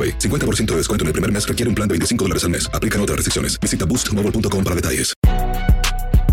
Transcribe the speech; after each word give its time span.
AroPay. 0.00 0.18
50% 0.18 0.66
de 0.66 0.76
descuento 0.76 1.04
en 1.04 1.08
el 1.08 1.12
primer 1.12 1.32
mes 1.32 1.46
requiere 1.46 1.68
un 1.68 1.74
plan 1.74 1.88
de 1.88 1.94
25 1.94 2.24
dólares 2.24 2.44
al 2.44 2.50
mes. 2.50 2.70
Aplican 2.72 3.00
otras 3.00 3.16
restricciones. 3.16 3.58
Visita 3.60 3.84
boostmobile.com 3.84 4.64
para 4.64 4.76
detalles. 4.76 5.14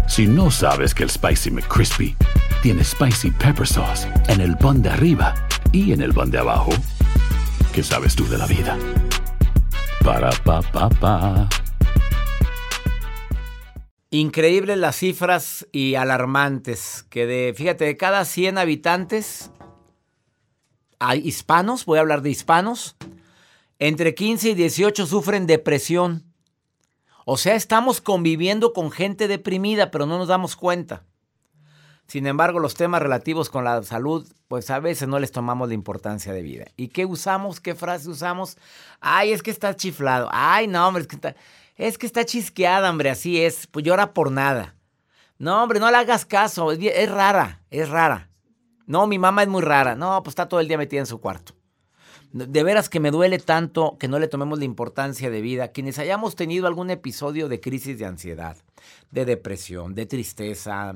Si 0.08 0.26
no 0.26 0.50
sabes 0.50 0.94
que 0.94 1.04
el 1.04 1.10
Spicy 1.10 1.52
McCrispy 1.52 2.16
tiene 2.64 2.84
Spicy 2.84 3.30
Pepper 3.32 3.68
Sauce 3.68 4.08
en 4.30 4.42
el 4.42 4.58
pan 4.58 4.82
de 4.82 4.90
arriba 4.90 5.36
y 5.72 5.92
en 5.92 6.02
el 6.02 6.14
pan 6.14 6.32
de 6.32 6.40
abajo, 6.40 6.72
¿qué 7.74 7.84
sabes 7.84 8.16
tú 8.16 8.26
de 8.28 8.38
la 8.38 8.48
vida? 8.48 8.78
Para, 10.04 10.32
pa, 10.32 10.62
pa, 10.62 10.90
pa. 10.90 11.50
Increíbles 14.10 14.78
las 14.78 14.96
cifras 14.96 15.68
y 15.74 15.96
alarmantes 15.96 17.06
que 17.10 17.28
de, 17.28 17.54
fíjate, 17.56 17.84
de 17.84 17.98
cada 17.98 18.24
100 18.24 18.58
habitantes 18.58 19.52
hay 21.00 21.20
hispanos, 21.20 21.86
voy 21.86 21.98
a 21.98 22.02
hablar 22.02 22.22
de 22.22 22.30
hispanos, 22.30 22.96
entre 23.80 24.16
15 24.16 24.50
y 24.50 24.54
18 24.56 25.06
sufren 25.06 25.48
depresión. 25.48 26.24
O 27.26 27.38
sea, 27.38 27.56
estamos 27.56 28.02
conviviendo 28.02 28.74
con 28.74 28.90
gente 28.90 29.28
deprimida, 29.28 29.92
pero 29.92 30.06
no 30.06 30.18
nos 30.18 30.30
damos 30.30 30.56
cuenta. 30.56 31.04
Sin 32.08 32.26
embargo, 32.26 32.60
los 32.60 32.74
temas 32.74 33.02
relativos 33.02 33.50
con 33.50 33.66
la 33.66 33.84
salud, 33.84 34.26
pues 34.48 34.70
a 34.70 34.80
veces 34.80 35.10
no 35.10 35.20
les 35.20 35.34
tomamos 35.34 35.68
la 35.68 35.74
importancia 35.74 36.32
de 36.32 36.42
vida. 36.42 36.66
¿Y 36.78 36.88
qué 36.88 37.06
usamos? 37.06 37.60
¿Qué 37.60 37.76
frase 37.76 38.10
usamos? 38.10 38.58
Ay, 39.02 39.34
es 39.34 39.44
que 39.44 39.52
está 39.52 39.76
chiflado. 39.76 40.30
Ay, 40.32 40.68
no, 40.68 40.88
hombre, 40.88 41.02
es 41.02 41.08
que 41.08 41.18
está, 41.18 41.36
es 41.76 41.98
que 41.98 42.06
está 42.06 42.24
chisqueada, 42.24 42.90
hombre, 42.90 43.10
así 43.10 43.44
es. 43.44 43.68
Pues 43.68 43.84
llora 43.84 44.14
por 44.14 44.32
nada. 44.32 44.76
No, 45.38 45.62
hombre, 45.62 45.82
no 45.82 45.92
le 45.92 45.98
hagas 45.98 46.26
caso. 46.26 46.72
Es, 46.72 46.80
es 46.82 47.12
rara, 47.12 47.62
es 47.70 47.90
rara. 47.90 48.30
No, 48.86 49.06
mi 49.06 49.20
mamá 49.20 49.44
es 49.44 49.50
muy 49.50 49.62
rara. 49.62 49.96
No, 49.96 50.24
pues 50.24 50.32
está 50.32 50.48
todo 50.48 50.62
el 50.62 50.70
día 50.70 50.78
metida 50.78 51.02
en 51.02 51.08
su 51.08 51.20
cuarto. 51.20 51.57
De 52.34 52.64
veras 52.64 52.90
que 52.90 53.00
me 53.00 53.12
duele 53.12 53.40
tanto 53.40 53.98
que 53.98 54.08
no 54.08 54.20
le 54.20 54.28
tomemos 54.28 54.60
la 54.60 54.66
importancia 54.66 55.30
de 55.30 55.42
vida. 55.42 55.70
Quienes 55.70 55.98
hayamos 55.98 56.36
tenido 56.36 56.68
algún 56.68 56.90
episodio 56.90 57.48
de 57.48 57.62
crisis 57.62 57.98
de 57.98 58.06
ansiedad, 58.06 58.58
de 59.12 59.26
depresión, 59.26 59.96
de 59.96 60.06
tristeza. 60.06 60.94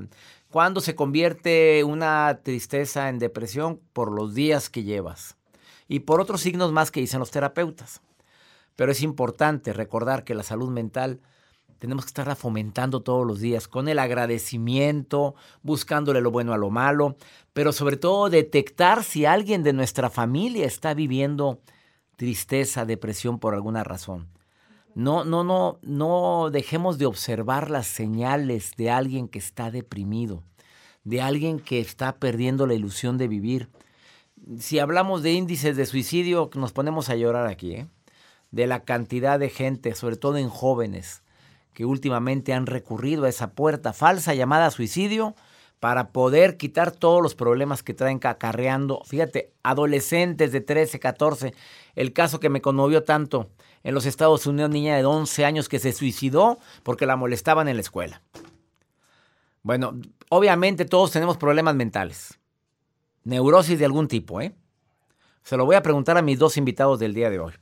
Cuando 0.50 0.80
se 0.80 0.94
convierte 0.94 1.84
una 1.84 2.40
tristeza 2.42 3.08
en 3.08 3.18
depresión? 3.18 3.80
Por 3.94 4.12
los 4.12 4.34
días 4.34 4.68
que 4.68 4.84
llevas. 4.84 5.36
Y 5.88 6.00
por 6.00 6.20
otros 6.20 6.42
signos 6.42 6.70
más 6.72 6.90
que 6.90 7.00
dicen 7.00 7.20
los 7.20 7.30
terapeutas. 7.30 8.02
Pero 8.76 8.92
es 8.92 9.02
importante 9.02 9.72
recordar 9.72 10.24
que 10.24 10.34
la 10.34 10.42
salud 10.42 10.70
mental 10.70 11.20
tenemos 11.82 12.04
que 12.04 12.10
estarla 12.10 12.36
fomentando 12.36 13.00
todos 13.00 13.26
los 13.26 13.40
días 13.40 13.66
con 13.66 13.88
el 13.88 13.98
agradecimiento, 13.98 15.34
buscándole 15.64 16.20
lo 16.20 16.30
bueno 16.30 16.52
a 16.52 16.56
lo 16.56 16.70
malo, 16.70 17.16
pero 17.52 17.72
sobre 17.72 17.96
todo 17.96 18.30
detectar 18.30 19.02
si 19.02 19.24
alguien 19.24 19.64
de 19.64 19.72
nuestra 19.72 20.08
familia 20.08 20.64
está 20.64 20.94
viviendo 20.94 21.58
tristeza, 22.14 22.84
depresión 22.84 23.40
por 23.40 23.52
alguna 23.52 23.82
razón. 23.82 24.28
No, 24.94 25.24
no, 25.24 25.42
no, 25.42 25.80
no 25.82 26.50
dejemos 26.52 26.98
de 26.98 27.06
observar 27.06 27.68
las 27.68 27.88
señales 27.88 28.74
de 28.76 28.88
alguien 28.92 29.26
que 29.26 29.40
está 29.40 29.72
deprimido, 29.72 30.44
de 31.02 31.20
alguien 31.20 31.58
que 31.58 31.80
está 31.80 32.14
perdiendo 32.14 32.68
la 32.68 32.74
ilusión 32.74 33.18
de 33.18 33.26
vivir. 33.26 33.70
Si 34.56 34.78
hablamos 34.78 35.24
de 35.24 35.32
índices 35.32 35.76
de 35.76 35.86
suicidio, 35.86 36.48
nos 36.54 36.70
ponemos 36.70 37.08
a 37.10 37.16
llorar 37.16 37.48
aquí, 37.48 37.72
¿eh? 37.72 37.88
de 38.52 38.68
la 38.68 38.84
cantidad 38.84 39.40
de 39.40 39.48
gente, 39.48 39.96
sobre 39.96 40.14
todo 40.14 40.36
en 40.36 40.48
jóvenes, 40.48 41.24
que 41.74 41.84
últimamente 41.84 42.52
han 42.52 42.66
recurrido 42.66 43.24
a 43.24 43.28
esa 43.28 43.52
puerta 43.52 43.92
falsa 43.92 44.34
llamada 44.34 44.70
suicidio 44.70 45.34
para 45.80 46.10
poder 46.10 46.56
quitar 46.56 46.92
todos 46.92 47.20
los 47.20 47.34
problemas 47.34 47.82
que 47.82 47.92
traen 47.92 48.20
acarreando. 48.22 49.02
Fíjate, 49.04 49.52
adolescentes 49.64 50.52
de 50.52 50.60
13, 50.60 51.00
14, 51.00 51.54
el 51.96 52.12
caso 52.12 52.38
que 52.38 52.48
me 52.48 52.60
conmovió 52.60 53.02
tanto 53.02 53.50
en 53.82 53.94
los 53.94 54.06
Estados 54.06 54.46
Unidos, 54.46 54.70
niña 54.70 54.96
de 54.96 55.04
11 55.04 55.44
años 55.44 55.68
que 55.68 55.80
se 55.80 55.92
suicidó 55.92 56.60
porque 56.84 57.04
la 57.04 57.16
molestaban 57.16 57.66
en 57.66 57.76
la 57.76 57.82
escuela. 57.82 58.22
Bueno, 59.64 59.98
obviamente 60.28 60.84
todos 60.84 61.10
tenemos 61.10 61.36
problemas 61.36 61.74
mentales, 61.74 62.38
neurosis 63.24 63.78
de 63.78 63.84
algún 63.84 64.08
tipo, 64.08 64.40
¿eh? 64.40 64.54
Se 65.42 65.56
lo 65.56 65.64
voy 65.64 65.74
a 65.74 65.82
preguntar 65.82 66.16
a 66.16 66.22
mis 66.22 66.38
dos 66.38 66.56
invitados 66.56 67.00
del 67.00 67.14
día 67.14 67.28
de 67.28 67.40
hoy. 67.40 67.52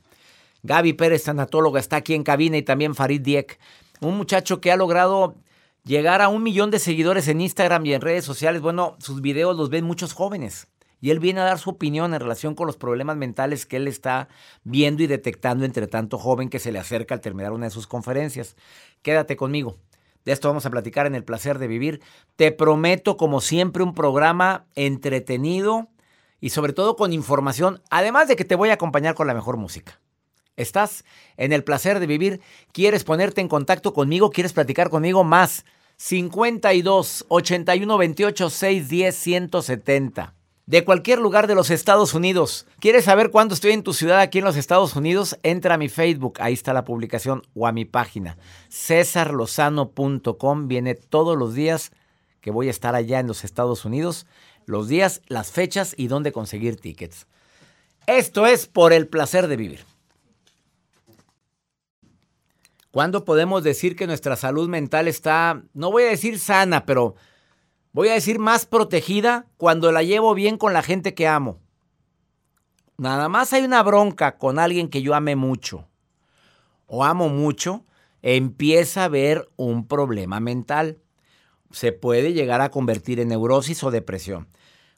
Gaby 0.63 0.93
Pérez, 0.93 1.23
tanatóloga, 1.23 1.79
está 1.79 1.97
aquí 1.97 2.13
en 2.13 2.23
cabina 2.23 2.57
y 2.57 2.63
también 2.63 2.95
Farid 2.95 3.21
Diek, 3.21 3.59
un 3.99 4.17
muchacho 4.17 4.61
que 4.61 4.71
ha 4.71 4.77
logrado 4.77 5.35
llegar 5.83 6.21
a 6.21 6.29
un 6.29 6.43
millón 6.43 6.71
de 6.71 6.79
seguidores 6.79 7.27
en 7.27 7.41
Instagram 7.41 7.85
y 7.85 7.93
en 7.93 8.01
redes 8.01 8.25
sociales. 8.25 8.61
Bueno, 8.61 8.95
sus 8.99 9.21
videos 9.21 9.55
los 9.57 9.69
ven 9.69 9.85
muchos 9.85 10.13
jóvenes. 10.13 10.67
Y 11.03 11.09
él 11.09 11.19
viene 11.19 11.41
a 11.41 11.45
dar 11.45 11.57
su 11.57 11.71
opinión 11.71 12.13
en 12.13 12.19
relación 12.19 12.53
con 12.53 12.67
los 12.67 12.77
problemas 12.77 13.17
mentales 13.17 13.65
que 13.65 13.77
él 13.77 13.87
está 13.87 14.27
viendo 14.63 15.01
y 15.01 15.07
detectando 15.07 15.65
entre 15.65 15.87
tanto 15.87 16.19
joven 16.19 16.49
que 16.49 16.59
se 16.59 16.71
le 16.71 16.77
acerca 16.77 17.15
al 17.15 17.21
terminar 17.21 17.53
una 17.53 17.65
de 17.65 17.71
sus 17.71 17.87
conferencias. 17.87 18.55
Quédate 19.01 19.35
conmigo. 19.35 19.77
De 20.25 20.31
esto 20.31 20.47
vamos 20.47 20.67
a 20.67 20.69
platicar 20.69 21.07
en 21.07 21.15
el 21.15 21.23
placer 21.23 21.57
de 21.57 21.67
vivir. 21.67 22.01
Te 22.35 22.51
prometo, 22.51 23.17
como 23.17 23.41
siempre, 23.41 23.81
un 23.81 23.95
programa 23.95 24.67
entretenido 24.75 25.89
y 26.39 26.51
sobre 26.51 26.73
todo 26.73 26.95
con 26.95 27.13
información, 27.13 27.81
además 27.89 28.27
de 28.27 28.35
que 28.35 28.45
te 28.45 28.55
voy 28.55 28.69
a 28.69 28.73
acompañar 28.73 29.15
con 29.15 29.25
la 29.25 29.33
mejor 29.33 29.57
música. 29.57 29.99
¿Estás 30.61 31.03
en 31.37 31.53
el 31.53 31.63
placer 31.63 31.99
de 31.99 32.07
vivir? 32.07 32.41
¿Quieres 32.71 33.03
ponerte 33.03 33.41
en 33.41 33.47
contacto 33.47 33.93
conmigo? 33.93 34.29
¿Quieres 34.29 34.53
platicar 34.53 34.89
conmigo 34.89 35.23
más? 35.23 35.65
52 35.97 37.25
81 37.27 37.97
28 37.97 38.49
610 38.49 39.15
170. 39.15 40.33
De 40.65 40.85
cualquier 40.85 41.19
lugar 41.19 41.47
de 41.47 41.55
los 41.55 41.69
Estados 41.69 42.13
Unidos. 42.13 42.65
¿Quieres 42.79 43.05
saber 43.05 43.29
cuándo 43.29 43.53
estoy 43.53 43.71
en 43.71 43.83
tu 43.83 43.93
ciudad 43.93 44.19
aquí 44.19 44.37
en 44.39 44.45
los 44.45 44.55
Estados 44.55 44.95
Unidos? 44.95 45.37
Entra 45.43 45.73
a 45.75 45.77
mi 45.77 45.89
Facebook, 45.89 46.35
ahí 46.39 46.53
está 46.53 46.73
la 46.73 46.85
publicación, 46.85 47.43
o 47.55 47.67
a 47.67 47.71
mi 47.71 47.85
página, 47.85 48.37
cesarlozano.com. 48.69 50.67
Viene 50.67 50.95
todos 50.95 51.37
los 51.37 51.53
días 51.53 51.91
que 52.39 52.51
voy 52.51 52.67
a 52.67 52.71
estar 52.71 52.95
allá 52.95 53.19
en 53.19 53.27
los 53.27 53.43
Estados 53.43 53.85
Unidos, 53.85 54.27
los 54.65 54.87
días, 54.87 55.21
las 55.27 55.51
fechas 55.51 55.93
y 55.97 56.07
dónde 56.07 56.31
conseguir 56.31 56.77
tickets. 56.77 57.27
Esto 58.07 58.47
es 58.47 58.65
por 58.67 58.93
el 58.93 59.07
placer 59.07 59.47
de 59.47 59.57
vivir. 59.57 59.85
¿Cuándo 62.91 63.23
podemos 63.23 63.63
decir 63.63 63.95
que 63.95 64.05
nuestra 64.05 64.35
salud 64.35 64.67
mental 64.67 65.07
está, 65.07 65.63
no 65.73 65.91
voy 65.91 66.03
a 66.03 66.09
decir 66.09 66.37
sana, 66.39 66.85
pero 66.85 67.15
voy 67.93 68.09
a 68.09 68.13
decir 68.13 68.37
más 68.37 68.65
protegida 68.65 69.47
cuando 69.55 69.93
la 69.93 70.03
llevo 70.03 70.33
bien 70.33 70.57
con 70.57 70.73
la 70.73 70.83
gente 70.83 71.13
que 71.13 71.25
amo? 71.25 71.59
Nada 72.97 73.29
más 73.29 73.53
hay 73.53 73.63
una 73.63 73.81
bronca 73.81 74.37
con 74.37 74.59
alguien 74.59 74.89
que 74.89 75.01
yo 75.01 75.15
ame 75.15 75.37
mucho 75.37 75.87
o 76.85 77.05
amo 77.05 77.29
mucho, 77.29 77.85
empieza 78.21 79.01
a 79.01 79.05
haber 79.05 79.49
un 79.55 79.87
problema 79.87 80.41
mental. 80.41 80.99
Se 81.71 81.93
puede 81.93 82.33
llegar 82.33 82.59
a 82.59 82.69
convertir 82.69 83.21
en 83.21 83.29
neurosis 83.29 83.81
o 83.85 83.91
depresión. 83.91 84.49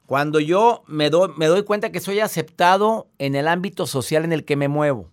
Cuando 0.07 0.39
yo 0.39 0.83
me 0.87 1.11
doy, 1.11 1.31
me 1.37 1.45
doy 1.45 1.63
cuenta 1.63 1.91
que 1.91 1.99
soy 1.99 2.19
aceptado 2.19 3.11
en 3.19 3.35
el 3.35 3.47
ámbito 3.47 3.85
social 3.85 4.25
en 4.25 4.33
el 4.33 4.43
que 4.43 4.55
me 4.55 4.67
muevo. 4.67 5.12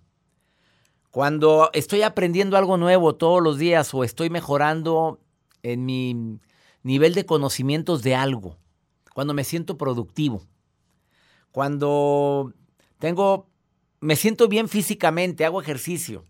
Cuando 1.11 1.71
estoy 1.73 2.03
aprendiendo 2.03 2.57
algo 2.57 2.77
nuevo 2.77 3.17
todos 3.17 3.43
los 3.43 3.59
días 3.59 3.93
o 3.95 4.05
estoy 4.05 4.31
mejorando 4.31 5.19
en 5.63 5.85
mi 5.85 6.39
nivel 6.83 7.15
de 7.15 7.27
conocimientos 7.27 8.03
de 8.03 8.15
algo. 8.15 8.57
Cuando 9.13 9.35
me 9.35 9.43
siento 9.43 9.77
productivo. 9.77 10.43
Cuando 11.51 12.55
tengo, 12.99 13.49
me 13.99 14.15
siento 14.15 14.47
bien 14.47 14.69
físicamente, 14.69 15.45
hago 15.45 15.61
ejercicio. 15.61 16.27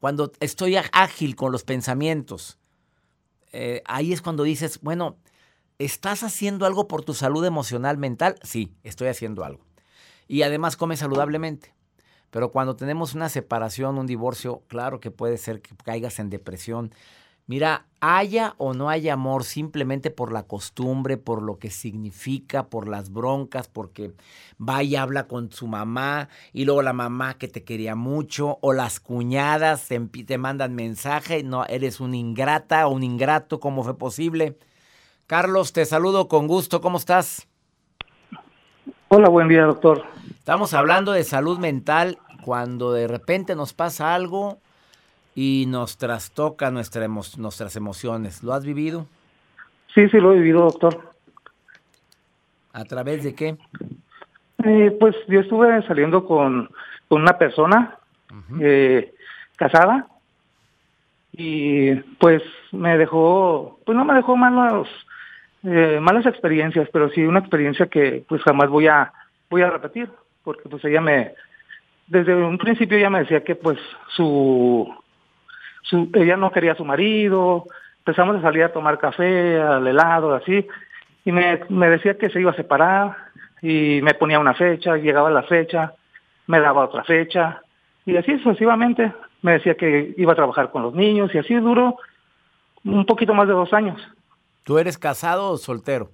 Cuando 0.00 0.32
estoy 0.40 0.76
ágil 0.76 1.36
con 1.36 1.52
los 1.52 1.64
pensamientos. 1.64 2.58
Eh, 3.52 3.82
ahí 3.84 4.14
es 4.14 4.22
cuando 4.22 4.42
dices, 4.42 4.80
bueno, 4.80 5.18
¿estás 5.78 6.22
haciendo 6.22 6.64
algo 6.64 6.88
por 6.88 7.04
tu 7.04 7.12
salud 7.12 7.44
emocional, 7.44 7.98
mental? 7.98 8.36
Sí, 8.42 8.72
estoy 8.82 9.08
haciendo 9.08 9.44
algo. 9.44 9.66
Y 10.28 10.42
además 10.42 10.76
come 10.76 10.96
saludablemente. 10.96 11.74
Pero 12.34 12.50
cuando 12.50 12.74
tenemos 12.74 13.14
una 13.14 13.28
separación, 13.28 13.96
un 13.96 14.08
divorcio, 14.08 14.64
claro 14.66 14.98
que 14.98 15.12
puede 15.12 15.38
ser 15.38 15.62
que 15.62 15.76
caigas 15.76 16.18
en 16.18 16.30
depresión, 16.30 16.90
Mira, 17.46 17.84
haya 18.00 18.54
o 18.56 18.72
no 18.72 18.88
haya 18.88 19.12
amor 19.12 19.44
simplemente 19.44 20.10
por 20.10 20.32
la 20.32 20.44
costumbre, 20.44 21.18
por 21.18 21.42
lo 21.42 21.58
que 21.58 21.70
significa, 21.70 22.68
por 22.68 22.88
las 22.88 23.12
broncas, 23.12 23.68
porque 23.68 24.14
va 24.58 24.82
y 24.82 24.96
habla 24.96 25.28
con 25.28 25.52
su 25.52 25.66
mamá 25.66 26.30
y 26.54 26.64
luego 26.64 26.80
la 26.80 26.94
mamá 26.94 27.34
que 27.34 27.46
te 27.46 27.62
quería 27.62 27.94
mucho 27.94 28.58
o 28.62 28.72
las 28.72 28.98
cuñadas 28.98 29.86
te, 29.86 30.00
te 30.00 30.38
mandan 30.38 30.74
mensaje, 30.74 31.42
no, 31.42 31.66
eres 31.66 32.00
un 32.00 32.14
ingrata 32.14 32.86
o 32.86 32.94
un 32.94 33.04
ingrato, 33.04 33.60
¿cómo 33.60 33.84
fue 33.84 33.98
posible? 33.98 34.58
Carlos, 35.26 35.74
te 35.74 35.84
saludo 35.84 36.28
con 36.28 36.48
gusto, 36.48 36.80
¿cómo 36.80 36.96
estás? 36.96 37.46
Hola, 39.08 39.28
buen 39.28 39.48
día, 39.48 39.64
doctor. 39.64 40.02
Estamos 40.38 40.74
hablando 40.74 41.12
de 41.12 41.24
salud 41.24 41.58
mental 41.58 42.18
cuando 42.44 42.92
de 42.92 43.08
repente 43.08 43.56
nos 43.56 43.72
pasa 43.72 44.14
algo 44.14 44.58
y 45.34 45.64
nos 45.66 45.96
trastoca 45.96 46.70
nuestra 46.70 47.08
nuestras 47.08 47.74
emociones. 47.76 48.42
¿Lo 48.42 48.52
has 48.52 48.66
vivido? 48.66 49.06
Sí, 49.94 50.08
sí, 50.10 50.18
lo 50.18 50.32
he 50.32 50.36
vivido, 50.36 50.60
doctor. 50.60 51.14
¿A 52.74 52.84
través 52.84 53.24
de 53.24 53.34
qué? 53.34 53.56
Eh, 54.62 54.96
pues 55.00 55.16
yo 55.26 55.40
estuve 55.40 55.82
saliendo 55.86 56.26
con, 56.26 56.68
una 57.08 57.38
persona 57.38 57.96
eh, 58.60 59.14
casada 59.56 60.08
y 61.32 61.94
pues 62.18 62.42
me 62.72 62.98
dejó, 62.98 63.78
pues 63.86 63.96
no 63.96 64.04
me 64.04 64.14
dejó 64.14 64.36
malos, 64.36 64.88
eh, 65.62 65.98
malas 66.00 66.26
experiencias, 66.26 66.88
pero 66.92 67.08
sí 67.10 67.22
una 67.22 67.38
experiencia 67.38 67.86
que 67.86 68.24
pues 68.28 68.42
jamás 68.42 68.68
voy 68.68 68.88
a, 68.88 69.12
voy 69.48 69.62
a 69.62 69.70
repetir, 69.70 70.10
porque 70.42 70.68
pues 70.68 70.84
ella 70.84 71.00
me, 71.00 71.34
desde 72.06 72.34
un 72.34 72.58
principio 72.58 72.98
ya 72.98 73.10
me 73.10 73.20
decía 73.20 73.42
que 73.42 73.54
pues 73.54 73.78
su, 74.08 74.92
ella 76.14 76.36
no 76.36 76.52
quería 76.52 76.72
a 76.72 76.76
su 76.76 76.84
marido, 76.84 77.64
empezamos 77.98 78.36
a 78.36 78.42
salir 78.42 78.64
a 78.64 78.72
tomar 78.72 78.98
café, 78.98 79.60
al 79.60 79.86
helado, 79.86 80.34
así, 80.34 80.66
y 81.24 81.32
me 81.32 81.88
decía 81.88 82.18
que 82.18 82.30
se 82.30 82.40
iba 82.40 82.50
a 82.50 82.56
separar, 82.56 83.16
y 83.64 84.02
me 84.02 84.12
ponía 84.12 84.38
una 84.38 84.52
fecha, 84.52 84.96
llegaba 84.96 85.30
la 85.30 85.42
fecha, 85.42 85.94
me 86.46 86.60
daba 86.60 86.84
otra 86.84 87.02
fecha, 87.02 87.62
y 88.04 88.14
así 88.16 88.38
sucesivamente 88.40 89.10
me 89.40 89.52
decía 89.52 89.74
que 89.74 90.14
iba 90.18 90.32
a 90.32 90.36
trabajar 90.36 90.70
con 90.70 90.82
los 90.82 90.94
niños, 90.94 91.34
y 91.34 91.38
así 91.38 91.54
duró 91.54 91.96
un 92.84 93.06
poquito 93.06 93.32
más 93.32 93.48
de 93.48 93.54
dos 93.54 93.72
años. 93.72 93.98
¿Tú 94.64 94.78
eres 94.78 94.98
casado 94.98 95.50
o 95.50 95.56
soltero? 95.56 96.10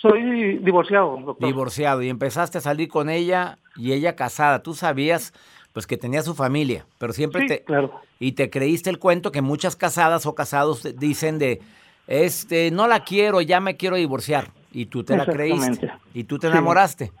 Soy 0.00 0.58
divorciado, 0.58 1.18
doctor. 1.24 1.46
Divorciado, 1.46 2.02
y 2.02 2.08
empezaste 2.08 2.58
a 2.58 2.60
salir 2.60 2.88
con 2.88 3.08
ella 3.08 3.58
y 3.76 3.92
ella 3.92 4.14
casada. 4.16 4.62
¿Tú 4.62 4.74
sabías 4.74 5.32
pues 5.76 5.86
que 5.86 5.98
tenía 5.98 6.22
su 6.22 6.34
familia, 6.34 6.86
pero 6.98 7.12
siempre 7.12 7.44
te 7.44 7.62
claro. 7.62 8.00
y 8.18 8.32
te 8.32 8.48
creíste 8.48 8.88
el 8.88 8.98
cuento 8.98 9.30
que 9.30 9.42
muchas 9.42 9.76
casadas 9.76 10.24
o 10.24 10.34
casados 10.34 10.98
dicen 10.98 11.38
de 11.38 11.60
este 12.06 12.70
no 12.70 12.88
la 12.88 13.00
quiero, 13.00 13.42
ya 13.42 13.60
me 13.60 13.76
quiero 13.76 13.96
divorciar 13.96 14.46
y 14.72 14.86
tú 14.86 15.04
te 15.04 15.18
la 15.18 15.26
creíste 15.26 15.92
y 16.14 16.24
tú 16.24 16.38
te 16.38 16.46
enamoraste. 16.46 17.12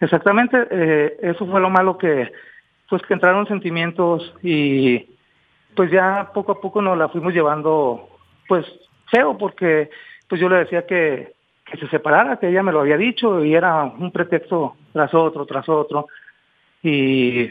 Exactamente, 0.00 0.56
eh, 0.70 1.16
eso 1.20 1.46
fue 1.46 1.60
lo 1.60 1.68
malo 1.68 1.98
que 1.98 2.30
pues 2.88 3.02
que 3.02 3.14
entraron 3.14 3.48
sentimientos 3.48 4.32
y 4.40 5.04
pues 5.74 5.90
ya 5.90 6.30
poco 6.32 6.52
a 6.52 6.60
poco 6.60 6.80
nos 6.80 6.96
la 6.96 7.08
fuimos 7.08 7.34
llevando 7.34 8.08
pues 8.46 8.64
feo 9.10 9.36
porque 9.36 9.90
pues 10.28 10.40
yo 10.40 10.48
le 10.48 10.58
decía 10.58 10.86
que, 10.86 11.34
que 11.66 11.76
se 11.78 11.88
separara, 11.88 12.36
que 12.38 12.48
ella 12.48 12.62
me 12.62 12.72
lo 12.72 12.80
había 12.80 12.96
dicho 12.96 13.44
y 13.44 13.54
era 13.54 13.84
un 13.84 14.12
pretexto 14.12 14.76
tras 14.92 15.12
otro, 15.12 15.44
tras 15.44 15.68
otro 15.68 16.06
y 16.82 17.50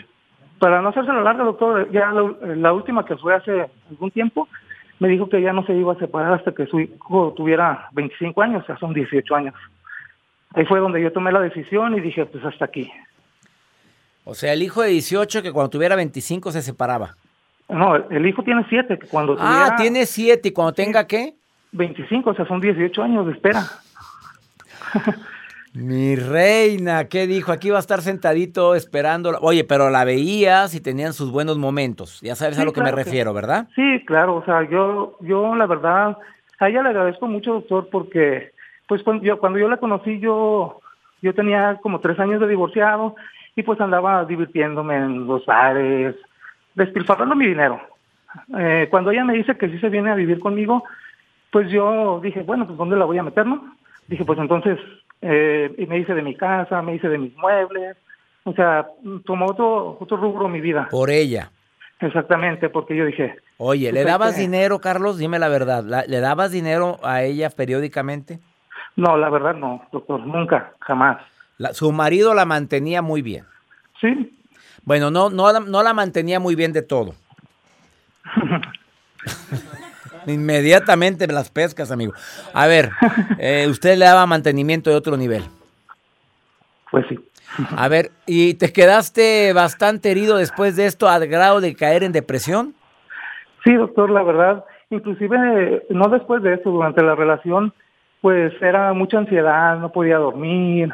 para 0.60 0.82
no 0.82 0.90
hacerse 0.90 1.12
la 1.12 1.22
larga, 1.22 1.44
doctor, 1.44 1.92
ya 1.92 2.12
la, 2.12 2.74
última 2.74 3.06
que 3.06 3.18
fue 3.18 3.36
hace 3.36 3.70
algún 3.90 4.12
tiempo, 4.12 4.48
me 5.00 5.10
dijo 5.10 5.28
que 5.28 5.42
ya 5.42 5.52
no 5.52 5.66
se 5.66 5.74
iba 5.74 5.92
a 5.92 6.00
separar 6.00 6.34
hasta 6.34 6.54
que 6.54 6.66
su 6.68 6.80
hijo 6.80 7.34
tuviera 7.36 7.90
25 7.92 8.42
años, 8.42 8.64
o 8.64 8.66
sea, 8.66 8.78
son 8.78 8.94
18 8.94 9.36
años. 9.36 9.54
Ahí 10.54 10.66
fue 10.66 10.80
donde 10.80 11.02
yo 11.02 11.12
tomé 11.12 11.34
la 11.34 11.42
decisión 11.42 11.98
y 11.98 12.00
dije, 12.00 12.26
pues 12.26 12.46
hasta 12.46 12.64
aquí. 12.64 12.90
O 14.24 14.34
sea, 14.34 14.54
el 14.54 14.64
hijo 14.64 14.82
de 14.82 14.90
18 14.90 15.44
que 15.44 15.52
cuando 15.52 15.70
tuviera 15.70 15.98
25 15.98 16.52
se 16.52 16.62
separaba. 16.62 17.16
No, 17.68 17.96
el 17.96 18.26
hijo 18.26 18.42
tiene 18.44 18.66
7, 18.70 18.98
que 18.98 19.08
cuando 19.08 19.34
ah, 19.34 19.36
tuviera... 19.38 19.66
Ah, 19.66 19.76
tiene 19.76 20.06
7 20.06 20.48
y 20.48 20.52
cuando 20.52 20.74
tenga 20.74 21.06
qué? 21.06 21.36
25, 21.74 22.30
o 22.30 22.34
sea, 22.34 22.46
son 22.48 22.62
18 22.62 23.04
años 23.04 23.26
de 23.26 23.34
espera. 23.34 23.62
Mi 25.74 26.16
reina, 26.16 27.10
¿qué 27.10 27.28
dijo? 27.28 27.52
Aquí 27.52 27.70
va 27.70 27.78
a 27.78 27.82
estar 27.82 28.02
sentadito 28.02 28.76
esperando. 28.76 29.38
Oye, 29.42 29.66
pero 29.66 29.90
la 29.90 30.06
veías 30.06 30.74
y 30.74 30.80
tenían 30.80 31.12
sus 31.12 31.32
buenos 31.32 31.58
momentos. 31.58 32.22
Ya 32.22 32.36
sabes 32.36 32.58
a 32.58 32.64
lo 32.64 32.72
que 32.72 32.82
me 32.82 32.94
refiero, 32.94 33.34
¿verdad? 33.34 33.68
Sí, 33.76 34.02
claro. 34.06 34.36
O 34.36 34.46
sea, 34.46 34.64
yo, 34.70 35.18
yo 35.20 35.54
la 35.56 35.66
verdad, 35.66 36.18
a 36.60 36.70
ella 36.70 36.82
le 36.82 36.90
agradezco 36.90 37.28
mucho, 37.28 37.56
doctor, 37.56 37.90
porque 37.92 38.54
pues 38.88 39.04
cuando 39.04 39.26
yo, 39.26 39.38
cuando 39.38 39.60
yo 39.60 39.68
la 39.68 39.76
conocí, 39.76 40.20
yo, 40.20 40.80
yo 41.22 41.34
tenía 41.34 41.78
como 41.82 42.00
tres 42.00 42.18
años 42.20 42.40
de 42.40 42.48
divorciado 42.48 43.16
y 43.56 43.64
pues 43.64 43.82
andaba 43.82 44.24
divirtiéndome 44.24 44.96
en 44.96 45.28
los 45.28 45.46
bares, 45.46 46.16
despilfarrando 46.76 47.36
mi 47.36 47.48
dinero. 47.48 47.82
Eh, 48.58 48.88
cuando 48.90 49.12
ella 49.12 49.26
me 49.26 49.34
dice 49.34 49.58
que 49.58 49.68
sí 49.68 49.78
se 49.80 49.90
viene 49.90 50.12
a 50.12 50.16
vivir 50.16 50.40
conmigo, 50.40 50.86
pues 51.52 51.70
yo 51.70 52.22
dije, 52.24 52.44
bueno, 52.44 52.66
pues 52.66 52.78
¿dónde 52.78 52.96
la 52.96 53.06
voy 53.06 53.18
a 53.18 53.24
meter, 53.24 53.46
no? 53.46 53.76
Dije, 54.08 54.24
pues 54.26 54.38
entonces 54.40 54.80
eh, 55.22 55.74
y 55.78 55.86
me 55.88 56.00
hice 56.00 56.14
de 56.14 56.22
mi 56.22 56.36
casa, 56.36 56.82
me 56.82 56.96
hice 56.96 57.10
de 57.10 57.18
mis 57.18 57.36
muebles, 57.36 57.98
o 58.44 58.54
sea, 58.54 58.88
tomó 59.26 59.48
otro, 59.48 59.98
otro 60.00 60.18
rubro 60.18 60.48
mi 60.48 60.62
vida. 60.62 60.88
Por 60.92 61.10
ella. 61.10 61.50
Exactamente, 62.00 62.70
porque 62.70 62.96
yo 62.96 63.06
dije... 63.06 63.36
Oye, 63.58 63.92
¿le 63.92 64.02
pues, 64.02 64.12
dabas 64.12 64.38
dinero, 64.38 64.80
Carlos? 64.80 65.18
Dime 65.18 65.40
la 65.40 65.48
verdad, 65.48 66.06
¿le 66.08 66.20
dabas 66.20 66.52
dinero 66.52 67.00
a 67.04 67.24
ella 67.24 67.50
periódicamente? 67.50 68.40
No, 68.98 69.18
la 69.18 69.30
verdad 69.30 69.56
no, 69.56 69.82
doctor, 69.92 70.20
nunca, 70.20 70.74
jamás. 70.80 71.18
su 71.72 71.92
marido 71.92 72.34
la 72.34 72.46
mantenía 72.46 73.02
muy 73.02 73.22
bien. 73.22 73.46
Sí. 74.00 74.38
Bueno, 74.84 75.10
no, 75.10 75.30
no, 75.30 75.60
no 75.60 75.84
la 75.84 75.94
mantenía 75.94 76.40
muy 76.40 76.56
bien 76.56 76.72
de 76.74 76.82
todo. 76.84 77.16
Inmediatamente 80.28 81.28
las 81.28 81.50
pescas, 81.50 81.92
amigo. 81.92 82.14
A 82.54 82.68
ver, 82.68 82.90
eh, 83.38 83.68
usted 83.70 83.98
le 83.98 84.06
daba 84.06 84.26
mantenimiento 84.26 84.90
de 84.90 84.96
otro 84.96 85.18
nivel. 85.18 85.44
Pues 86.92 87.06
sí. 87.10 87.20
A 87.78 87.88
ver, 87.88 88.12
¿y 88.26 88.56
te 88.56 88.74
quedaste 88.74 89.54
bastante 89.54 90.12
herido 90.12 90.38
después 90.38 90.76
de 90.76 90.86
esto 90.86 91.08
al 91.08 91.28
grado 91.28 91.62
de 91.62 91.76
caer 91.76 92.04
en 92.04 92.12
depresión? 92.12 92.74
Sí, 93.64 93.74
doctor, 93.74 94.10
la 94.10 94.24
verdad, 94.24 94.66
inclusive 94.90 95.84
no 95.90 96.10
después 96.10 96.44
de 96.44 96.56
eso, 96.56 96.70
durante 96.70 97.02
la 97.02 97.16
relación, 97.16 97.74
pues 98.22 98.54
era 98.62 98.94
mucha 98.94 99.18
ansiedad, 99.18 99.78
no 99.80 99.92
podía 99.92 100.18
dormir, 100.18 100.94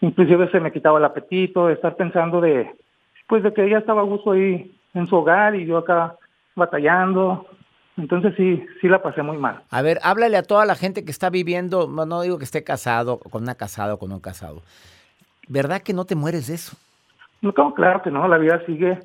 inclusive 0.00 0.50
se 0.50 0.60
me 0.60 0.72
quitaba 0.72 0.98
el 0.98 1.04
apetito, 1.04 1.66
de 1.66 1.74
estar 1.74 1.94
pensando 1.96 2.40
de, 2.40 2.70
pues 3.28 3.42
de 3.42 3.52
que 3.52 3.64
ella 3.64 3.78
estaba 3.78 4.00
a 4.00 4.04
gusto 4.04 4.32
ahí 4.32 4.74
en 4.94 5.06
su 5.06 5.16
hogar 5.16 5.54
y 5.54 5.66
yo 5.66 5.78
acá 5.78 6.16
batallando, 6.56 7.46
entonces 7.96 8.34
sí, 8.36 8.64
sí 8.80 8.88
la 8.88 9.02
pasé 9.02 9.22
muy 9.22 9.36
mal. 9.36 9.62
A 9.70 9.82
ver, 9.82 9.98
háblale 10.02 10.36
a 10.36 10.42
toda 10.42 10.64
la 10.64 10.74
gente 10.74 11.04
que 11.04 11.10
está 11.10 11.30
viviendo, 11.30 11.86
no, 11.88 12.22
digo 12.22 12.38
que 12.38 12.44
esté 12.44 12.64
casado, 12.64 13.18
con 13.18 13.42
una 13.42 13.54
casada 13.54 13.94
o 13.94 13.98
con 13.98 14.12
un 14.12 14.20
casado. 14.20 14.62
¿Verdad 15.48 15.82
que 15.82 15.92
no 15.92 16.04
te 16.04 16.14
mueres 16.14 16.46
de 16.46 16.54
eso? 16.54 16.76
No, 17.42 17.52
claro 17.74 18.02
que 18.02 18.10
no, 18.10 18.28
la 18.28 18.38
vida 18.38 18.62
sigue, 18.66 18.98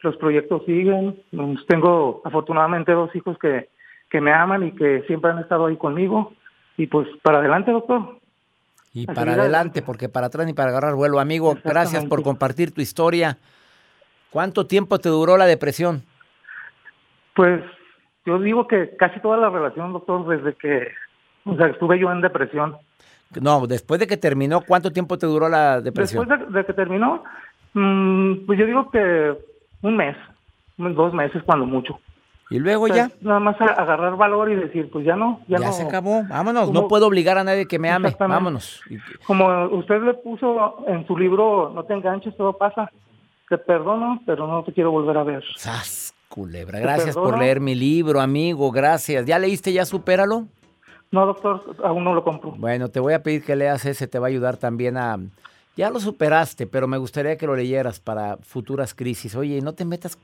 los 0.00 0.16
proyectos 0.16 0.64
siguen. 0.66 1.22
Tengo 1.68 2.22
afortunadamente 2.24 2.92
dos 2.92 3.14
hijos 3.14 3.38
que, 3.38 3.68
que 4.10 4.20
me 4.20 4.32
aman 4.32 4.66
y 4.66 4.72
que 4.72 5.02
siempre 5.06 5.30
han 5.30 5.38
estado 5.38 5.66
ahí 5.66 5.76
conmigo. 5.76 6.32
Y 6.76 6.86
pues 6.86 7.06
para 7.22 7.38
adelante, 7.38 7.70
doctor. 7.70 8.18
Y 8.94 9.06
para 9.06 9.34
adelante, 9.34 9.82
porque 9.82 10.08
para 10.08 10.26
atrás 10.26 10.46
ni 10.46 10.52
para 10.52 10.70
agarrar 10.70 10.94
vuelo. 10.94 11.20
Amigo, 11.20 11.56
gracias 11.64 12.04
por 12.06 12.22
compartir 12.22 12.72
tu 12.72 12.80
historia. 12.80 13.38
¿Cuánto 14.30 14.66
tiempo 14.66 14.98
te 14.98 15.08
duró 15.08 15.36
la 15.36 15.46
depresión? 15.46 16.02
Pues 17.34 17.62
yo 18.24 18.38
digo 18.38 18.66
que 18.66 18.96
casi 18.96 19.20
toda 19.20 19.36
la 19.36 19.50
relación, 19.50 19.92
doctor, 19.92 20.26
desde 20.26 20.54
que 20.54 20.88
o 21.44 21.56
sea, 21.56 21.66
estuve 21.66 21.98
yo 21.98 22.10
en 22.12 22.20
depresión. 22.20 22.76
No, 23.40 23.66
después 23.66 23.98
de 23.98 24.06
que 24.06 24.16
terminó, 24.16 24.60
¿cuánto 24.60 24.90
tiempo 24.92 25.18
te 25.18 25.26
duró 25.26 25.48
la 25.48 25.80
depresión? 25.80 26.28
Después 26.28 26.52
de, 26.52 26.58
de 26.58 26.66
que 26.66 26.72
terminó, 26.74 27.24
mm, 27.72 28.46
pues 28.46 28.58
yo 28.58 28.66
digo 28.66 28.90
que 28.90 29.34
un 29.82 29.96
mes, 29.96 30.16
dos 30.76 31.12
meses 31.14 31.42
cuando 31.44 31.66
mucho. 31.66 31.98
Y 32.50 32.58
luego 32.58 32.84
O 32.84 32.88
sea, 32.88 33.08
ya, 33.08 33.10
Nada 33.22 33.40
más 33.40 33.58
agarrar 33.58 34.14
valor 34.16 34.50
y 34.50 34.56
decir, 34.56 34.90
pues 34.92 35.06
ya 35.06 35.16
no, 35.16 35.40
ya, 35.48 35.58
ya, 35.58 35.66
no. 35.68 35.72
se 35.72 35.84
acabó. 35.84 36.22
Vámonos, 36.28 36.66
Como- 36.66 36.82
no 36.82 36.88
puedo 36.88 37.06
obligar 37.06 37.38
a 37.38 37.44
nadie 37.44 37.66
que 37.66 37.78
me 37.78 37.90
ame. 37.90 38.14
Vámonos. 38.18 38.82
Como 39.26 39.68
usted 39.68 40.02
le 40.02 40.12
puso 40.14 40.84
en 40.86 41.06
su 41.06 41.16
libro, 41.16 41.72
no 41.74 41.82
te 41.84 41.94
enganches, 41.94 42.36
todo 42.36 42.52
pasa. 42.52 42.90
Te 43.48 43.56
perdono, 43.56 44.20
pero 44.26 44.46
no 44.46 44.62
te 44.64 44.72
quiero 44.72 44.90
volver 44.90 45.16
a 45.16 45.22
ver. 45.22 45.42
¡Sas, 45.56 46.01
culebra! 46.32 46.80
Gracias 46.80 47.14
por 47.14 47.38
leer 47.38 47.60
mi 47.60 47.74
libro, 47.74 48.20
amigo. 48.20 48.70
Gracias. 48.72 49.26
¿Ya 49.26 49.38
leíste 49.38 49.72
ya 49.72 49.84
Supéralo? 49.84 50.46
No, 51.10 51.26
doctor, 51.26 51.76
aún 51.84 52.04
no 52.04 52.14
lo 52.14 52.24
compro. 52.24 52.52
Bueno, 52.52 52.88
te 52.88 52.98
voy 52.98 53.12
a 53.12 53.22
pedir 53.22 53.44
que 53.44 53.54
leas 53.54 53.84
ese, 53.84 54.06
te 54.08 54.18
va 54.18 54.26
a 54.26 54.30
ayudar 54.30 54.56
también 54.56 54.96
a... 54.96 55.18
Ya 55.76 55.88
lo 55.90 56.00
superaste, 56.00 56.66
pero 56.66 56.86
me 56.86 56.96
gustaría 56.98 57.36
que 57.36 57.46
lo 57.46 57.54
leyeras 57.56 57.98
para 58.00 58.36
futuras 58.38 58.94
crisis. 58.94 59.34
Oye, 59.36 59.60
no 59.60 59.74
te 59.74 59.84
metas... 59.84 60.18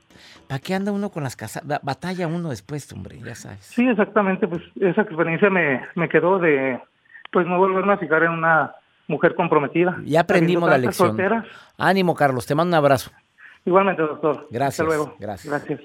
¿Para 0.47 0.59
qué 0.59 0.73
anda 0.75 0.91
uno 0.91 1.09
con 1.11 1.23
las 1.23 1.35
casas? 1.35 1.65
Ba- 1.65 1.79
Batalla 1.83 2.25
uno 2.27 2.49
después, 2.49 2.91
hombre, 2.93 3.19
ya 3.23 3.35
sabes. 3.35 3.59
Sí, 3.65 3.87
exactamente, 3.87 4.47
pues 4.47 4.61
esa 4.79 5.01
experiencia 5.03 5.49
me, 5.51 5.81
me 5.95 6.09
quedó 6.09 6.39
de, 6.39 6.79
pues 7.31 7.45
no 7.47 7.57
volverme 7.59 7.93
a 7.93 7.97
fijar 7.97 8.23
en 8.23 8.31
una 8.31 8.73
mujer 9.07 9.33
comprometida. 9.35 9.97
Ya 10.05 10.21
aprendimos 10.21 10.69
la 10.69 10.77
lección. 10.79 11.09
solteras. 11.09 11.45
Ánimo, 11.77 12.13
Carlos, 12.15 12.45
te 12.47 12.53
mando 12.55 12.75
un 12.75 12.83
abrazo. 12.83 13.11
Igualmente, 13.65 14.01
doctor. 14.03 14.47
Gracias, 14.51 14.79
Hasta 14.79 14.83
luego. 14.83 15.15
gracias. 15.19 15.51
Gracias. 15.51 15.81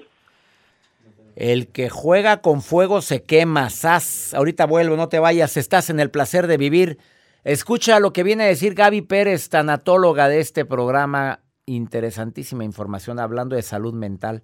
El 1.35 1.67
que 1.67 1.89
juega 1.89 2.41
con 2.41 2.61
fuego 2.61 3.01
se 3.01 3.23
quema. 3.23 3.69
Sas. 3.69 4.33
Ahorita 4.33 4.65
vuelvo, 4.65 4.95
no 4.95 5.09
te 5.09 5.19
vayas. 5.19 5.57
Estás 5.57 5.89
en 5.89 5.99
el 5.99 6.09
placer 6.09 6.47
de 6.47 6.57
vivir. 6.57 6.97
Escucha 7.43 7.99
lo 7.99 8.13
que 8.13 8.23
viene 8.23 8.45
a 8.45 8.47
decir 8.47 8.73
Gaby 8.73 9.01
Pérez, 9.01 9.49
tanatóloga 9.49 10.29
de 10.29 10.39
este 10.39 10.65
programa. 10.65 11.41
Interesantísima 11.65 12.63
información 12.63 13.19
hablando 13.19 13.55
de 13.55 13.61
salud 13.61 13.93
mental. 13.93 14.43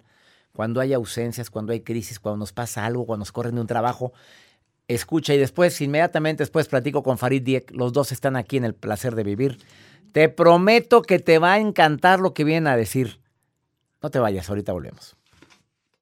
Cuando 0.52 0.80
hay 0.80 0.92
ausencias, 0.92 1.48
cuando 1.48 1.72
hay 1.72 1.80
crisis, 1.80 2.20
cuando 2.20 2.36
nos 2.38 2.52
pasa 2.52 2.84
algo, 2.84 3.06
cuando 3.06 3.22
nos 3.22 3.32
corren 3.32 3.54
de 3.54 3.62
un 3.62 3.66
trabajo. 3.66 4.12
Escucha 4.86 5.32
y 5.32 5.38
después, 5.38 5.80
inmediatamente 5.80 6.42
después, 6.42 6.68
platico 6.68 7.02
con 7.02 7.16
Farid 7.16 7.42
Diek. 7.42 7.70
Los 7.70 7.94
dos 7.94 8.12
están 8.12 8.36
aquí 8.36 8.58
en 8.58 8.64
el 8.64 8.74
placer 8.74 9.14
de 9.14 9.24
vivir. 9.24 9.58
Te 10.12 10.28
prometo 10.28 11.00
que 11.00 11.18
te 11.18 11.38
va 11.38 11.54
a 11.54 11.58
encantar 11.58 12.20
lo 12.20 12.34
que 12.34 12.44
viene 12.44 12.68
a 12.68 12.76
decir. 12.76 13.18
No 14.02 14.10
te 14.10 14.18
vayas, 14.18 14.50
ahorita 14.50 14.72
volvemos. 14.72 15.16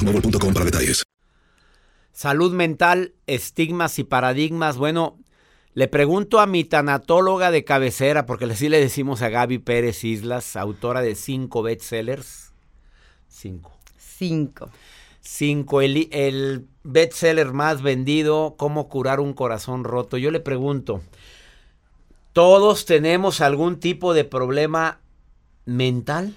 boostmobile.com 0.00 0.52
para 0.52 0.64
detalles. 0.64 1.02
Salud 2.12 2.52
mental, 2.52 3.14
estigmas 3.26 3.98
y 3.98 4.04
paradigmas. 4.04 4.76
Bueno, 4.76 5.18
le 5.74 5.88
pregunto 5.88 6.40
a 6.40 6.46
mi 6.46 6.64
tanatóloga 6.64 7.50
de 7.50 7.64
cabecera, 7.64 8.26
porque 8.26 8.46
así 8.46 8.68
le 8.68 8.80
decimos 8.80 9.22
a 9.22 9.28
Gaby 9.28 9.58
Pérez 9.58 10.04
Islas, 10.04 10.56
autora 10.56 11.02
de 11.02 11.14
cinco 11.14 11.62
bestsellers. 11.62 12.52
Cinco. 13.28 13.72
Cinco. 13.96 14.70
Cinco, 15.22 15.80
el, 15.80 16.08
el 16.12 16.66
bestseller 16.82 17.52
más 17.52 17.82
vendido, 17.82 18.54
Cómo 18.56 18.88
curar 18.88 19.20
un 19.20 19.32
corazón 19.32 19.84
roto. 19.84 20.16
Yo 20.16 20.30
le 20.30 20.40
pregunto, 20.40 21.02
¿todos 22.32 22.84
tenemos 22.84 23.40
algún 23.40 23.78
tipo 23.78 24.12
de 24.12 24.24
problema 24.24 25.00
mental? 25.66 26.34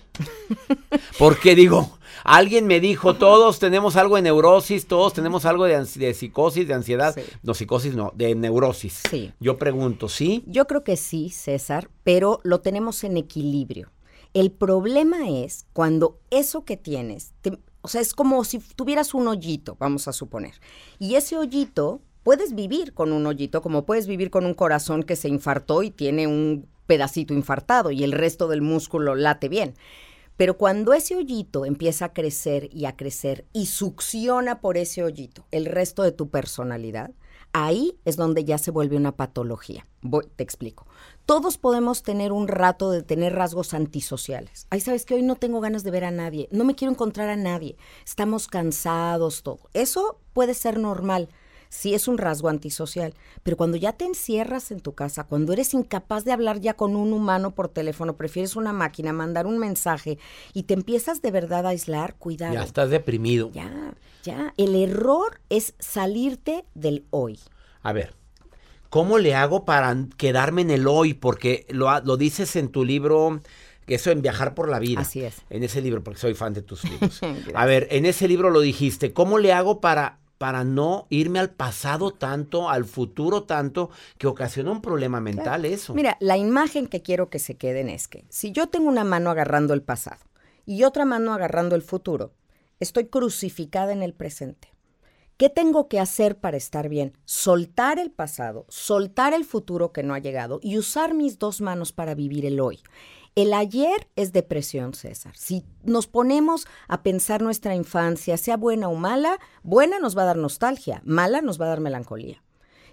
Porque 1.17 1.55
digo, 1.55 1.97
alguien 2.23 2.67
me 2.67 2.79
dijo, 2.79 3.15
todos 3.15 3.59
tenemos 3.59 3.95
algo 3.95 4.15
de 4.15 4.21
neurosis, 4.23 4.87
todos 4.87 5.13
tenemos 5.13 5.45
algo 5.45 5.65
de, 5.65 5.77
de 5.95 6.13
psicosis, 6.13 6.67
de 6.67 6.73
ansiedad. 6.73 7.13
Sí. 7.15 7.21
No, 7.43 7.53
psicosis 7.53 7.95
no, 7.95 8.11
de 8.15 8.33
neurosis. 8.35 9.01
Sí. 9.09 9.31
Yo 9.39 9.57
pregunto, 9.57 10.09
¿sí? 10.09 10.43
Yo 10.47 10.65
creo 10.67 10.83
que 10.83 10.97
sí, 10.97 11.29
César, 11.29 11.89
pero 12.03 12.39
lo 12.43 12.61
tenemos 12.61 13.03
en 13.03 13.17
equilibrio. 13.17 13.91
El 14.33 14.51
problema 14.51 15.29
es 15.29 15.65
cuando 15.73 16.19
eso 16.31 16.65
que 16.65 16.77
tienes, 16.77 17.33
te- 17.41 17.57
o 17.81 17.87
sea, 17.87 18.01
es 18.01 18.13
como 18.13 18.43
si 18.45 18.59
tuvieras 18.59 19.13
un 19.13 19.27
hoyito, 19.27 19.75
vamos 19.79 20.07
a 20.07 20.13
suponer. 20.13 20.53
Y 20.99 21.15
ese 21.15 21.37
hoyito, 21.37 22.01
puedes 22.23 22.55
vivir 22.55 22.93
con 22.93 23.11
un 23.11 23.27
hoyito, 23.27 23.61
como 23.61 23.85
puedes 23.85 24.07
vivir 24.07 24.29
con 24.31 24.45
un 24.45 24.53
corazón 24.53 25.03
que 25.03 25.15
se 25.17 25.27
infartó 25.27 25.83
y 25.83 25.91
tiene 25.91 26.25
un 26.25 26.65
pedacito 26.87 27.33
infartado 27.33 27.91
y 27.91 28.03
el 28.03 28.11
resto 28.11 28.47
del 28.47 28.61
músculo 28.61 29.15
late 29.15 29.49
bien. 29.49 29.75
Pero 30.37 30.57
cuando 30.57 30.93
ese 30.93 31.15
hoyito 31.15 31.65
empieza 31.65 32.05
a 32.05 32.13
crecer 32.13 32.69
y 32.73 32.85
a 32.85 32.95
crecer 32.95 33.45
y 33.53 33.67
succiona 33.67 34.61
por 34.61 34.77
ese 34.77 35.03
hoyito 35.03 35.45
el 35.51 35.65
resto 35.65 36.03
de 36.03 36.11
tu 36.11 36.29
personalidad, 36.29 37.11
ahí 37.53 37.99
es 38.03 38.17
donde 38.17 38.43
ya 38.43 38.57
se 38.57 38.71
vuelve 38.71 38.97
una 38.97 39.15
patología. 39.15 39.87
Voy, 40.01 40.25
te 40.35 40.43
explico. 40.43 40.87
Todos 41.25 41.57
podemos 41.57 42.03
tener 42.03 42.31
un 42.31 42.47
rato 42.47 42.91
de 42.91 43.03
tener 43.03 43.33
rasgos 43.33 43.73
antisociales. 43.73 44.67
Ay, 44.71 44.81
sabes 44.81 45.05
que 45.05 45.13
hoy 45.13 45.21
no 45.21 45.35
tengo 45.35 45.61
ganas 45.61 45.83
de 45.83 45.91
ver 45.91 46.03
a 46.03 46.11
nadie, 46.11 46.49
no 46.51 46.65
me 46.65 46.75
quiero 46.75 46.91
encontrar 46.91 47.29
a 47.29 47.35
nadie, 47.35 47.77
estamos 48.05 48.47
cansados, 48.47 49.43
todo. 49.43 49.69
Eso 49.73 50.19
puede 50.33 50.55
ser 50.55 50.79
normal. 50.79 51.29
Sí 51.73 51.95
es 51.95 52.07
un 52.07 52.19
rasgo 52.19 52.49
antisocial, 52.49 53.15
pero 53.41 53.57
cuando 53.57 53.77
ya 53.77 53.93
te 53.93 54.05
encierras 54.05 54.69
en 54.69 54.79
tu 54.79 54.93
casa, 54.93 55.23
cuando 55.23 55.53
eres 55.53 55.73
incapaz 55.73 56.23
de 56.23 56.31
hablar 56.31 56.59
ya 56.59 56.75
con 56.75 56.95
un 56.95 57.11
humano 57.13 57.55
por 57.55 57.67
teléfono, 57.67 58.15
prefieres 58.15 58.55
una 58.55 58.71
máquina, 58.71 59.11
mandar 59.11 59.47
un 59.47 59.57
mensaje 59.57 60.19
y 60.53 60.63
te 60.63 60.75
empiezas 60.75 61.23
de 61.23 61.31
verdad 61.31 61.65
a 61.65 61.69
aislar, 61.69 62.13
cuidado. 62.13 62.53
Ya 62.53 62.63
estás 62.63 62.91
deprimido. 62.91 63.49
Ya, 63.53 63.95
ya. 64.23 64.53
El 64.55 64.75
error 64.75 65.41
es 65.49 65.73
salirte 65.79 66.63
del 66.75 67.05
hoy. 67.09 67.39
A 67.81 67.91
ver, 67.91 68.13
¿cómo 68.89 69.17
le 69.17 69.33
hago 69.33 69.65
para 69.65 69.97
quedarme 70.15 70.61
en 70.61 70.69
el 70.69 70.87
hoy? 70.87 71.15
Porque 71.15 71.65
lo, 71.69 71.99
lo 72.01 72.17
dices 72.17 72.55
en 72.55 72.69
tu 72.69 72.85
libro, 72.85 73.41
que 73.87 73.95
eso 73.95 74.11
en 74.11 74.21
viajar 74.21 74.53
por 74.53 74.69
la 74.69 74.77
vida. 74.77 75.01
Así 75.01 75.23
es. 75.23 75.41
En 75.49 75.63
ese 75.63 75.81
libro, 75.81 76.03
porque 76.03 76.19
soy 76.19 76.35
fan 76.35 76.53
de 76.53 76.61
tus 76.61 76.83
libros. 76.83 77.19
A 77.55 77.65
ver, 77.65 77.87
en 77.89 78.05
ese 78.05 78.27
libro 78.27 78.51
lo 78.51 78.59
dijiste, 78.61 79.11
¿cómo 79.11 79.39
le 79.39 79.53
hago 79.53 79.81
para, 79.81 80.19
para 80.43 80.65
no 80.65 81.07
irme 81.09 81.39
al 81.39 81.51
pasado 81.51 82.11
tanto, 82.11 82.69
al 82.69 82.83
futuro 82.83 83.43
tanto, 83.43 83.91
que 84.17 84.27
ocasiona 84.27 84.71
un 84.71 84.81
problema 84.81 85.21
mental 85.21 85.63
eso? 85.63 85.93
Mira, 85.93 86.17
la 86.19 86.35
imagen 86.35 86.87
que 86.87 87.01
quiero 87.01 87.29
que 87.29 87.39
se 87.39 87.55
queden 87.55 87.87
es 87.87 88.09
que 88.09 88.25
si 88.27 88.51
yo 88.51 88.67
tengo 88.67 88.89
una 88.89 89.05
mano 89.05 89.29
agarrando 89.29 89.73
el 89.73 89.83
pasado 89.83 90.19
y 90.65 90.83
otra 90.83 91.05
mano 91.05 91.33
agarrando 91.33 91.75
el 91.75 91.81
futuro, 91.81 92.33
estoy 92.81 93.05
crucificada 93.05 93.93
en 93.93 94.03
el 94.03 94.13
presente. 94.13 94.73
¿Qué 95.37 95.47
tengo 95.47 95.87
que 95.87 96.01
hacer 96.01 96.37
para 96.37 96.57
estar 96.57 96.89
bien? 96.89 97.17
Soltar 97.23 97.97
el 97.97 98.11
pasado, 98.11 98.65
soltar 98.67 99.33
el 99.33 99.45
futuro 99.45 99.93
que 99.93 100.03
no 100.03 100.13
ha 100.13 100.19
llegado 100.19 100.59
y 100.61 100.77
usar 100.77 101.13
mis 101.13 101.39
dos 101.39 101.61
manos 101.61 101.93
para 101.93 102.15
vivir 102.15 102.45
el 102.45 102.59
hoy. 102.59 102.81
El 103.35 103.53
ayer 103.53 104.07
es 104.15 104.31
depresión, 104.31 104.93
César. 104.93 105.35
Si 105.35 105.65
nos 105.83 106.05
ponemos 106.05 106.67
a 106.87 107.01
pensar 107.01 107.41
nuestra 107.41 107.75
infancia, 107.75 108.37
sea 108.37 108.57
buena 108.57 108.89
o 108.89 108.95
mala, 108.95 109.39
buena 109.63 109.97
nos 109.97 110.15
va 110.15 110.21
a 110.21 110.25
dar 110.25 110.37
nostalgia, 110.37 111.01
mala 111.03 111.41
nos 111.41 111.59
va 111.59 111.65
a 111.65 111.69
dar 111.69 111.79
melancolía. 111.79 112.43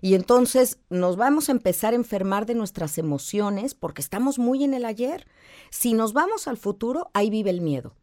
Y 0.01 0.15
entonces 0.15 0.79
nos 0.89 1.17
vamos 1.17 1.49
a 1.49 1.53
empezar 1.53 1.93
a 1.93 1.97
enfermar 1.97 2.47
de 2.47 2.55
nuestras 2.55 2.97
emociones 2.97 3.75
porque 3.75 4.01
estamos 4.01 4.39
muy 4.39 4.65
en 4.65 4.73
el 4.73 4.87
ayer. 4.87 5.27
Si 5.71 5.93
nos 5.93 6.15
vamos 6.15 6.49
al 6.49 6.57
futuro, 6.57 7.11
ahí 7.13 7.29
vive 7.29 7.51
el 7.51 7.61
miedo. 7.61 7.95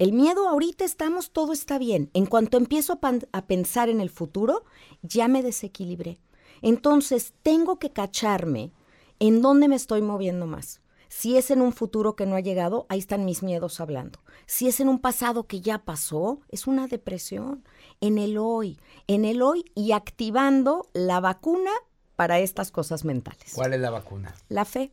El 0.00 0.12
miedo 0.12 0.48
ahorita 0.48 0.84
estamos, 0.84 1.30
todo 1.30 1.52
está 1.52 1.78
bien. 1.78 2.10
En 2.12 2.26
cuanto 2.26 2.56
empiezo 2.56 2.98
a, 3.00 3.46
pensar 3.46 3.88
en 3.88 4.00
el 4.00 4.10
futuro, 4.10 4.64
ya 5.02 5.28
me 5.28 5.44
desequilibré. 5.44 6.18
Entonces 6.62 7.34
tengo 7.44 7.78
que 7.78 7.92
cacharme 7.92 8.72
en 9.20 9.40
dónde 9.40 9.68
me 9.68 9.76
estoy 9.76 10.02
moviendo 10.02 10.46
más. 10.46 10.80
Si 11.08 11.36
es 11.36 11.50
en 11.50 11.60
un 11.60 11.72
futuro 11.72 12.16
que 12.16 12.26
no 12.26 12.36
ha 12.36 12.40
llegado, 12.40 12.86
ahí 12.88 12.98
están 12.98 13.24
mis 13.24 13.42
miedos 13.42 13.80
hablando. 13.80 14.20
Si 14.46 14.68
es 14.68 14.80
en 14.80 14.88
un 14.88 14.98
pasado 14.98 15.46
que 15.46 15.60
ya 15.60 15.78
pasó, 15.78 16.40
es 16.48 16.66
una 16.66 16.86
depresión. 16.86 17.64
En 18.00 18.18
el 18.18 18.38
hoy, 18.38 18.78
en 19.06 19.24
el 19.24 19.42
hoy 19.42 19.64
y 19.74 19.92
activando 19.92 20.88
la 20.92 21.20
vacuna 21.20 21.70
para 22.16 22.38
estas 22.38 22.70
cosas 22.70 23.04
mentales. 23.04 23.52
¿Cuál 23.54 23.74
es 23.74 23.80
la 23.80 23.90
vacuna? 23.90 24.34
La 24.48 24.64
fe. 24.64 24.92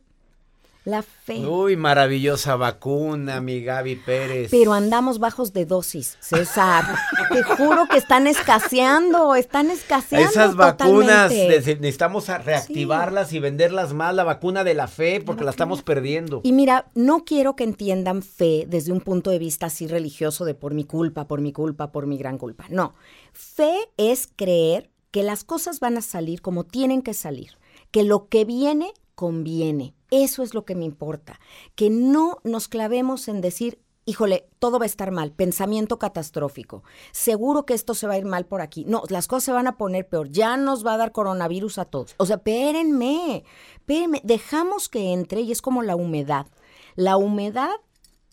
La 0.84 1.02
fe. 1.02 1.46
Uy, 1.46 1.76
maravillosa 1.76 2.56
vacuna, 2.56 3.40
mi 3.40 3.62
Gaby 3.62 3.96
Pérez. 3.96 4.50
Pero 4.50 4.72
andamos 4.72 5.20
bajos 5.20 5.52
de 5.52 5.64
dosis, 5.64 6.16
César. 6.18 6.84
Te 7.32 7.44
juro 7.44 7.86
que 7.88 7.98
están 7.98 8.26
escaseando, 8.26 9.36
están 9.36 9.70
escaseando. 9.70 10.28
Esas 10.28 10.56
vacunas 10.56 11.30
necesitamos 11.30 12.26
reactivarlas 12.26 13.28
sí. 13.28 13.36
y 13.36 13.40
venderlas 13.40 13.92
más, 13.94 14.12
la 14.12 14.24
vacuna 14.24 14.64
de 14.64 14.74
la 14.74 14.88
fe, 14.88 15.22
porque 15.24 15.42
la, 15.42 15.46
la 15.46 15.50
estamos 15.52 15.82
perdiendo. 15.82 16.40
Y 16.42 16.52
mira, 16.52 16.90
no 16.94 17.24
quiero 17.24 17.54
que 17.54 17.62
entiendan 17.62 18.22
fe 18.22 18.64
desde 18.66 18.90
un 18.90 19.00
punto 19.00 19.30
de 19.30 19.38
vista 19.38 19.66
así 19.66 19.86
religioso 19.86 20.44
de 20.44 20.54
por 20.54 20.74
mi 20.74 20.82
culpa, 20.82 21.28
por 21.28 21.40
mi 21.40 21.52
culpa, 21.52 21.92
por 21.92 22.08
mi 22.08 22.18
gran 22.18 22.38
culpa. 22.38 22.66
No, 22.70 22.94
fe 23.32 23.72
es 23.96 24.28
creer 24.34 24.90
que 25.12 25.22
las 25.22 25.44
cosas 25.44 25.78
van 25.78 25.96
a 25.96 26.02
salir 26.02 26.42
como 26.42 26.64
tienen 26.64 27.02
que 27.02 27.14
salir, 27.14 27.52
que 27.92 28.02
lo 28.02 28.26
que 28.26 28.44
viene 28.44 28.92
conviene. 29.14 29.94
Eso 30.12 30.42
es 30.42 30.52
lo 30.52 30.66
que 30.66 30.74
me 30.74 30.84
importa, 30.84 31.40
que 31.74 31.88
no 31.88 32.36
nos 32.44 32.68
clavemos 32.68 33.28
en 33.28 33.40
decir, 33.40 33.80
híjole, 34.04 34.46
todo 34.58 34.78
va 34.78 34.84
a 34.84 34.86
estar 34.86 35.10
mal, 35.10 35.32
pensamiento 35.32 35.98
catastrófico, 35.98 36.84
seguro 37.12 37.64
que 37.64 37.72
esto 37.72 37.94
se 37.94 38.06
va 38.06 38.12
a 38.12 38.18
ir 38.18 38.26
mal 38.26 38.44
por 38.44 38.60
aquí. 38.60 38.84
No, 38.86 39.04
las 39.08 39.26
cosas 39.26 39.44
se 39.44 39.52
van 39.52 39.68
a 39.68 39.78
poner 39.78 40.06
peor, 40.06 40.28
ya 40.28 40.58
nos 40.58 40.86
va 40.86 40.92
a 40.92 40.96
dar 40.98 41.12
coronavirus 41.12 41.78
a 41.78 41.86
todos. 41.86 42.14
O 42.18 42.26
sea, 42.26 42.36
espérenme, 42.36 43.44
espérenme, 43.76 44.20
dejamos 44.22 44.90
que 44.90 45.14
entre 45.14 45.40
y 45.40 45.50
es 45.50 45.62
como 45.62 45.80
la 45.82 45.96
humedad. 45.96 46.46
La 46.94 47.16
humedad, 47.16 47.72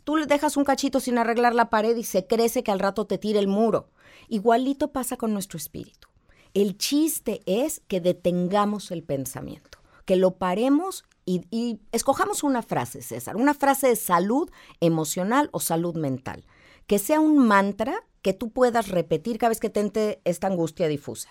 tú 0.04 0.18
le 0.18 0.26
dejas 0.26 0.58
un 0.58 0.66
cachito 0.66 1.00
sin 1.00 1.18
arreglar 1.18 1.56
la 1.56 1.70
pared 1.70 1.96
y 1.96 2.04
se 2.04 2.28
crece 2.28 2.62
que 2.62 2.72
al 2.72 2.80
rato 2.80 3.08
te 3.08 3.18
tire 3.18 3.40
el 3.40 3.48
muro. 3.48 3.88
Igualito 4.28 4.92
pasa 4.92 5.16
con 5.16 5.32
nuestro 5.32 5.56
espíritu. 5.56 6.10
El 6.54 6.78
chiste 6.78 7.40
es 7.46 7.82
que 7.88 8.02
detengamos 8.02 8.92
el 8.92 9.02
pensamiento, 9.04 9.80
que 10.04 10.18
lo 10.18 10.32
paremos 10.32 11.06
y, 11.30 11.46
y, 11.52 11.80
escojamos 11.92 12.44
una 12.44 12.62
frase, 12.64 13.02
César, 13.02 13.36
una 13.36 13.54
frase 13.54 13.88
de 13.90 13.96
salud 13.96 14.50
emocional 14.80 15.50
o 15.52 15.60
salud 15.60 15.96
mental, 15.96 16.46
que 16.88 16.98
sea 16.98 17.20
un 17.20 17.38
mantra 17.48 18.04
que 18.22 18.34
tú 18.34 18.50
puedas 18.50 18.88
repetir 18.90 19.38
cada 19.38 19.50
vez 19.50 19.60
que 19.60 19.70
te 19.70 19.80
entre 19.80 20.22
esta 20.26 20.48
angustia 20.48 20.88
difusa. 20.88 21.30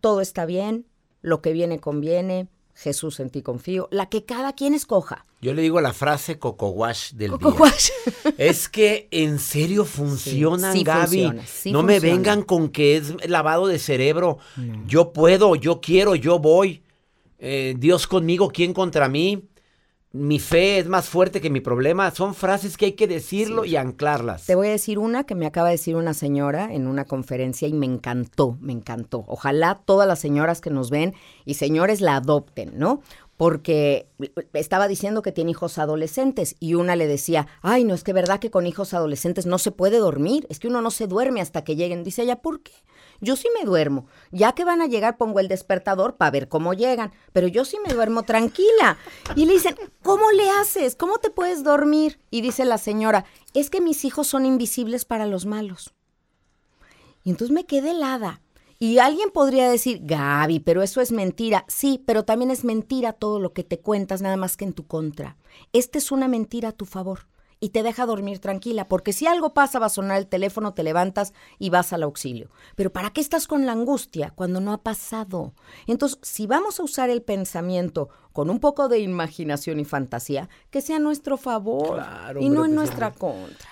Todo 0.00 0.20
está 0.20 0.46
bien, 0.46 0.86
lo 1.20 1.42
que 1.42 1.52
viene 1.52 1.78
conviene, 1.78 2.48
Jesús 2.74 3.20
en 3.20 3.28
ti 3.28 3.42
confío, 3.42 3.86
la 3.90 4.06
que 4.08 4.24
cada 4.24 4.54
quien 4.54 4.72
escoja. 4.74 5.26
Yo 5.42 5.52
le 5.52 5.60
digo 5.62 5.80
la 5.80 5.92
frase 5.92 6.38
coco 6.38 6.68
wash 6.70 7.12
del 7.12 7.32
Coco 7.32 7.50
día. 7.50 7.60
wash. 7.60 7.90
Es 8.38 8.68
que 8.68 9.08
en 9.10 9.38
serio 9.38 9.84
funcionan, 9.84 10.72
Sí, 10.72 10.78
sí 10.78 10.84
Gaby. 10.84 11.04
funciona, 11.04 11.46
sí 11.46 11.72
no 11.72 11.82
me 11.82 12.00
vengan 12.00 12.42
con 12.42 12.70
que 12.70 12.96
es 12.96 13.28
lavado 13.28 13.66
de 13.66 13.78
cerebro. 13.78 14.38
Yo 14.86 15.12
puedo, 15.12 15.54
yo 15.54 15.80
quiero, 15.80 16.14
yo 16.14 16.38
voy. 16.38 16.82
Eh, 17.44 17.74
Dios 17.76 18.06
conmigo, 18.06 18.50
¿quién 18.54 18.72
contra 18.72 19.08
mí? 19.08 19.48
Mi 20.12 20.38
fe 20.38 20.78
es 20.78 20.86
más 20.86 21.08
fuerte 21.08 21.40
que 21.40 21.50
mi 21.50 21.60
problema. 21.60 22.12
Son 22.12 22.36
frases 22.36 22.76
que 22.76 22.84
hay 22.84 22.92
que 22.92 23.08
decirlo 23.08 23.64
y 23.64 23.74
anclarlas. 23.74 24.46
Te 24.46 24.54
voy 24.54 24.68
a 24.68 24.70
decir 24.70 25.00
una 25.00 25.24
que 25.24 25.34
me 25.34 25.46
acaba 25.46 25.66
de 25.66 25.74
decir 25.74 25.96
una 25.96 26.14
señora 26.14 26.72
en 26.72 26.86
una 26.86 27.04
conferencia 27.04 27.66
y 27.66 27.72
me 27.72 27.86
encantó, 27.86 28.56
me 28.60 28.72
encantó. 28.72 29.24
Ojalá 29.26 29.82
todas 29.84 30.06
las 30.06 30.20
señoras 30.20 30.60
que 30.60 30.70
nos 30.70 30.90
ven 30.90 31.14
y 31.44 31.54
señores 31.54 32.00
la 32.00 32.14
adopten, 32.14 32.78
¿no? 32.78 33.02
Porque 33.36 34.06
estaba 34.52 34.86
diciendo 34.86 35.22
que 35.22 35.32
tiene 35.32 35.50
hijos 35.50 35.78
adolescentes 35.78 36.54
y 36.60 36.74
una 36.74 36.94
le 36.94 37.08
decía, 37.08 37.48
ay, 37.60 37.82
no, 37.82 37.94
es 37.94 38.04
que 38.04 38.12
verdad 38.12 38.38
que 38.38 38.52
con 38.52 38.68
hijos 38.68 38.94
adolescentes 38.94 39.46
no 39.46 39.58
se 39.58 39.72
puede 39.72 39.96
dormir, 39.96 40.46
es 40.48 40.60
que 40.60 40.68
uno 40.68 40.80
no 40.80 40.92
se 40.92 41.08
duerme 41.08 41.40
hasta 41.40 41.64
que 41.64 41.74
lleguen. 41.74 42.04
Dice 42.04 42.22
ella, 42.22 42.36
¿por 42.36 42.62
qué? 42.62 42.72
Yo 43.22 43.36
sí 43.36 43.48
me 43.56 43.64
duermo. 43.64 44.06
Ya 44.32 44.50
que 44.52 44.64
van 44.64 44.82
a 44.82 44.86
llegar, 44.86 45.16
pongo 45.16 45.38
el 45.38 45.46
despertador 45.46 46.16
para 46.16 46.32
ver 46.32 46.48
cómo 46.48 46.74
llegan. 46.74 47.12
Pero 47.32 47.46
yo 47.46 47.64
sí 47.64 47.78
me 47.86 47.94
duermo 47.94 48.24
tranquila. 48.24 48.98
Y 49.36 49.46
le 49.46 49.52
dicen, 49.52 49.76
¿cómo 50.02 50.32
le 50.32 50.50
haces? 50.50 50.96
¿Cómo 50.96 51.18
te 51.18 51.30
puedes 51.30 51.62
dormir? 51.62 52.18
Y 52.30 52.40
dice 52.40 52.64
la 52.64 52.78
señora, 52.78 53.24
es 53.54 53.70
que 53.70 53.80
mis 53.80 54.04
hijos 54.04 54.26
son 54.26 54.44
invisibles 54.44 55.04
para 55.04 55.26
los 55.26 55.46
malos. 55.46 55.94
Y 57.22 57.30
entonces 57.30 57.54
me 57.54 57.64
quedé 57.64 57.92
helada. 57.92 58.42
Y 58.80 58.98
alguien 58.98 59.30
podría 59.30 59.70
decir, 59.70 60.00
Gaby, 60.02 60.58
pero 60.58 60.82
eso 60.82 61.00
es 61.00 61.12
mentira. 61.12 61.64
Sí, 61.68 62.02
pero 62.04 62.24
también 62.24 62.50
es 62.50 62.64
mentira 62.64 63.12
todo 63.12 63.38
lo 63.38 63.52
que 63.52 63.62
te 63.62 63.78
cuentas, 63.78 64.20
nada 64.20 64.36
más 64.36 64.56
que 64.56 64.64
en 64.64 64.72
tu 64.72 64.88
contra. 64.88 65.36
Esta 65.72 65.98
es 65.98 66.10
una 66.10 66.26
mentira 66.26 66.70
a 66.70 66.72
tu 66.72 66.86
favor 66.86 67.28
y 67.62 67.68
te 67.68 67.84
deja 67.84 68.06
dormir 68.06 68.40
tranquila, 68.40 68.88
porque 68.88 69.12
si 69.12 69.28
algo 69.28 69.54
pasa 69.54 69.78
va 69.78 69.86
a 69.86 69.88
sonar 69.88 70.18
el 70.18 70.26
teléfono, 70.26 70.74
te 70.74 70.82
levantas 70.82 71.32
y 71.60 71.70
vas 71.70 71.92
al 71.92 72.02
auxilio. 72.02 72.50
Pero 72.74 72.92
¿para 72.92 73.10
qué 73.10 73.20
estás 73.20 73.46
con 73.46 73.66
la 73.66 73.70
angustia 73.70 74.32
cuando 74.34 74.60
no 74.60 74.72
ha 74.72 74.82
pasado? 74.82 75.54
Entonces, 75.86 76.18
si 76.22 76.48
vamos 76.48 76.80
a 76.80 76.82
usar 76.82 77.08
el 77.08 77.22
pensamiento 77.22 78.08
con 78.32 78.50
un 78.50 78.58
poco 78.58 78.88
de 78.88 78.98
imaginación 78.98 79.78
y 79.78 79.84
fantasía, 79.84 80.48
que 80.72 80.80
sea 80.80 80.96
a 80.96 80.98
nuestro 80.98 81.36
favor 81.36 81.98
Claro, 81.98 82.40
y 82.40 82.48
no 82.48 82.64
en 82.64 82.74
pues, 82.74 82.88
nuestra 82.88 83.12
contra. 83.12 83.68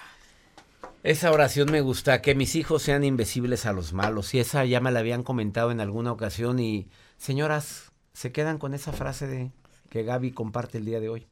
Esa 1.03 1.33
oración 1.33 1.73
me 1.73 1.81
gusta, 1.81 2.23
que 2.23 2.37
mis 2.37 2.55
hijos 2.55 2.83
sean 2.83 3.03
invisibles 3.03 3.67
a 3.67 3.73
los 3.73 3.93
malos. 3.93 4.35
Y 4.35 4.39
esa 4.39 4.65
ya 4.67 4.81
me 4.81 4.93
la 4.93 5.01
habían 5.01 5.25
comentado 5.25 5.73
en 5.73 5.81
alguna 5.81 6.13
ocasión. 6.13 6.61
Y 6.61 6.87
señoras, 7.17 7.91
se 8.13 8.31
quedan 8.31 8.59
con 8.59 8.73
esa 8.73 8.93
frase 8.93 9.27
de 9.27 9.51
que 9.89 10.05
Gaby 10.05 10.31
comparte 10.31 10.79
el 10.79 10.85
día 10.85 11.01
de 11.01 11.09
hoy. 11.09 11.27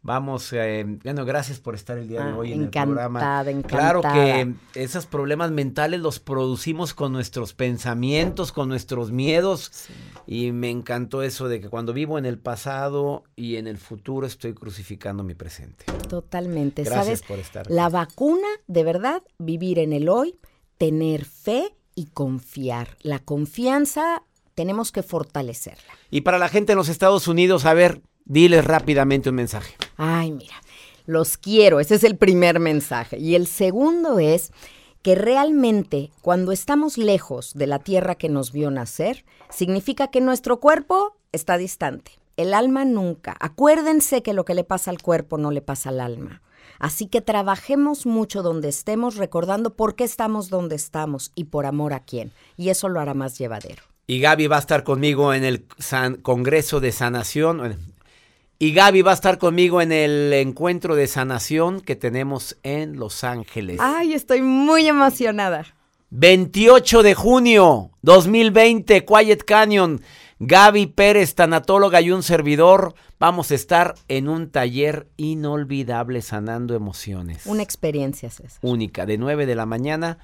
Vamos, 0.00 0.52
eh, 0.52 0.84
bueno, 1.02 1.24
gracias 1.24 1.58
por 1.58 1.74
estar 1.74 1.98
el 1.98 2.08
día 2.08 2.24
de 2.24 2.30
Ah, 2.32 2.36
hoy 2.36 2.52
en 2.52 2.60
el 2.60 2.66
encantada, 2.66 3.08
programa. 3.08 3.20
Claro 3.62 3.98
encantada. 3.98 4.14
que 4.14 4.54
esos 4.82 5.06
problemas 5.06 5.50
mentales 5.50 6.00
los 6.00 6.20
producimos 6.20 6.94
con 6.94 7.12
nuestros 7.12 7.52
pensamientos, 7.52 8.52
con 8.52 8.68
nuestros 8.68 9.10
miedos. 9.10 9.72
Y 10.26 10.52
me 10.52 10.70
encantó 10.70 11.22
eso 11.22 11.48
de 11.48 11.60
que 11.60 11.68
cuando 11.68 11.92
vivo 11.92 12.16
en 12.18 12.26
el 12.26 12.38
pasado 12.38 13.24
y 13.34 13.56
en 13.56 13.66
el 13.66 13.76
futuro 13.76 14.26
estoy 14.26 14.54
crucificando 14.54 15.24
mi 15.24 15.34
presente. 15.34 15.84
Totalmente. 16.08 16.84
Gracias 16.84 17.04
¿Sabes? 17.06 17.22
por 17.22 17.38
estar. 17.38 17.70
La 17.70 17.88
vacuna, 17.88 18.46
de 18.66 18.84
verdad, 18.84 19.22
vivir 19.38 19.78
en 19.78 19.92
el 19.92 20.08
hoy, 20.08 20.38
tener 20.78 21.24
fe 21.24 21.74
y 21.94 22.06
confiar. 22.06 22.96
La 23.02 23.18
confianza 23.18 24.22
tenemos 24.54 24.92
que 24.92 25.02
fortalecerla. 25.02 25.92
Y 26.10 26.20
para 26.22 26.38
la 26.38 26.48
gente 26.48 26.72
en 26.72 26.78
los 26.78 26.88
Estados 26.88 27.26
Unidos, 27.28 27.64
a 27.66 27.74
ver, 27.74 28.00
diles 28.24 28.64
rápidamente 28.64 29.28
un 29.30 29.34
mensaje. 29.36 29.74
Ay, 29.98 30.30
mira, 30.30 30.54
los 31.04 31.36
quiero. 31.36 31.80
Ese 31.80 31.96
es 31.96 32.04
el 32.04 32.16
primer 32.16 32.60
mensaje. 32.60 33.18
Y 33.18 33.34
el 33.34 33.46
segundo 33.46 34.18
es 34.18 34.52
que 35.02 35.14
realmente 35.14 36.10
cuando 36.22 36.52
estamos 36.52 36.96
lejos 36.96 37.52
de 37.54 37.66
la 37.66 37.80
tierra 37.80 38.14
que 38.14 38.28
nos 38.28 38.52
vio 38.52 38.70
nacer, 38.70 39.24
significa 39.50 40.08
que 40.08 40.20
nuestro 40.20 40.60
cuerpo 40.60 41.16
está 41.32 41.58
distante. 41.58 42.12
El 42.36 42.54
alma 42.54 42.84
nunca. 42.84 43.36
Acuérdense 43.40 44.22
que 44.22 44.32
lo 44.32 44.44
que 44.44 44.54
le 44.54 44.64
pasa 44.64 44.90
al 44.90 45.02
cuerpo 45.02 45.36
no 45.36 45.50
le 45.50 45.60
pasa 45.60 45.88
al 45.88 46.00
alma. 46.00 46.40
Así 46.78 47.06
que 47.06 47.20
trabajemos 47.20 48.06
mucho 48.06 48.42
donde 48.42 48.68
estemos, 48.68 49.16
recordando 49.16 49.74
por 49.74 49.96
qué 49.96 50.04
estamos 50.04 50.48
donde 50.48 50.76
estamos 50.76 51.32
y 51.34 51.44
por 51.44 51.66
amor 51.66 51.92
a 51.92 52.00
quién. 52.00 52.32
Y 52.56 52.68
eso 52.68 52.88
lo 52.88 53.00
hará 53.00 53.14
más 53.14 53.36
llevadero. 53.36 53.82
Y 54.06 54.20
Gaby 54.20 54.46
va 54.46 54.56
a 54.56 54.60
estar 54.60 54.84
conmigo 54.84 55.34
en 55.34 55.44
el 55.44 55.66
Congreso 56.22 56.78
de 56.78 56.92
Sanación. 56.92 57.76
Y 58.60 58.72
Gaby 58.72 59.02
va 59.02 59.12
a 59.12 59.14
estar 59.14 59.38
conmigo 59.38 59.80
en 59.80 59.92
el 59.92 60.32
encuentro 60.32 60.96
de 60.96 61.06
sanación 61.06 61.80
que 61.80 61.94
tenemos 61.94 62.58
en 62.64 62.98
Los 62.98 63.22
Ángeles. 63.22 63.78
Ay, 63.80 64.14
estoy 64.14 64.42
muy 64.42 64.88
emocionada. 64.88 65.64
28 66.10 67.04
de 67.04 67.14
junio 67.14 67.92
2020, 68.02 69.04
Quiet 69.04 69.44
Canyon. 69.44 70.00
Gaby 70.40 70.86
Pérez, 70.86 71.36
tanatóloga 71.36 72.00
y 72.00 72.10
un 72.10 72.24
servidor, 72.24 72.94
vamos 73.20 73.52
a 73.52 73.54
estar 73.54 73.94
en 74.08 74.28
un 74.28 74.50
taller 74.50 75.06
inolvidable 75.16 76.20
sanando 76.20 76.74
emociones. 76.74 77.46
Una 77.46 77.62
experiencia, 77.62 78.28
César. 78.28 78.58
Única, 78.62 79.06
de 79.06 79.18
9 79.18 79.46
de 79.46 79.54
la 79.54 79.66
mañana 79.66 80.18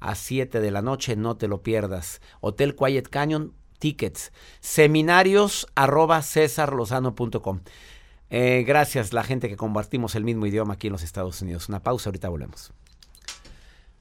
a 0.00 0.14
7 0.14 0.60
de 0.60 0.70
la 0.70 0.82
noche, 0.82 1.16
no 1.16 1.38
te 1.38 1.48
lo 1.48 1.62
pierdas. 1.62 2.20
Hotel 2.40 2.76
Quiet 2.76 3.08
Canyon, 3.08 3.54
tickets. 3.78 4.32
Seminarios 4.60 5.66
arroba 5.74 6.22
cesarlozano.com. 6.22 7.60
Eh, 8.30 8.64
gracias 8.66 9.12
la 9.12 9.24
gente 9.24 9.48
que 9.48 9.56
compartimos 9.56 10.14
el 10.14 10.24
mismo 10.24 10.46
idioma 10.46 10.74
aquí 10.74 10.88
en 10.88 10.92
los 10.92 11.02
Estados 11.02 11.40
Unidos. 11.42 11.68
Una 11.68 11.82
pausa, 11.82 12.10
ahorita 12.10 12.28
volvemos 12.28 12.72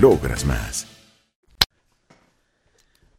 logras 0.00 0.44
más. 0.44 0.86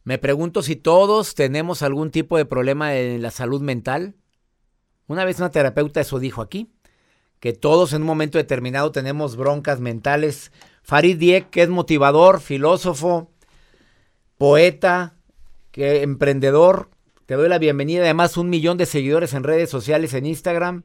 Me 0.04 0.18
pregunto 0.18 0.64
si 0.64 0.76
todos 0.76 1.36
tenemos 1.36 1.82
algún 1.82 2.10
tipo 2.12 2.38
de 2.38 2.46
problema 2.46 2.96
en 2.96 3.22
la 3.22 3.32
salud 3.32 3.62
mental. 3.62 4.16
Una 5.08 5.26
vez 5.26 5.40
una 5.40 5.52
terapeuta 5.52 6.02
eso 6.02 6.20
dijo 6.20 6.42
aquí, 6.42 6.72
que 7.40 7.54
todos 7.54 7.94
en 7.94 8.02
un 8.02 8.08
momento 8.08 8.38
determinado 8.38 8.92
tenemos 8.92 9.36
broncas 9.36 9.80
mentales. 9.80 10.52
Farid 10.82 11.18
Diek, 11.18 11.50
que 11.50 11.64
es 11.64 11.70
motivador, 11.70 12.42
filósofo, 12.42 13.32
poeta, 14.38 15.16
que 15.72 16.02
emprendedor, 16.02 16.90
te 17.26 17.36
doy 17.36 17.50
la 17.50 17.60
bienvenida. 17.60 18.02
Además, 18.02 18.38
un 18.38 18.50
millón 18.50 18.78
de 18.78 18.88
seguidores 18.88 19.34
en 19.34 19.44
redes 19.44 19.70
sociales, 19.70 20.14
en 20.14 20.26
Instagram. 20.26 20.84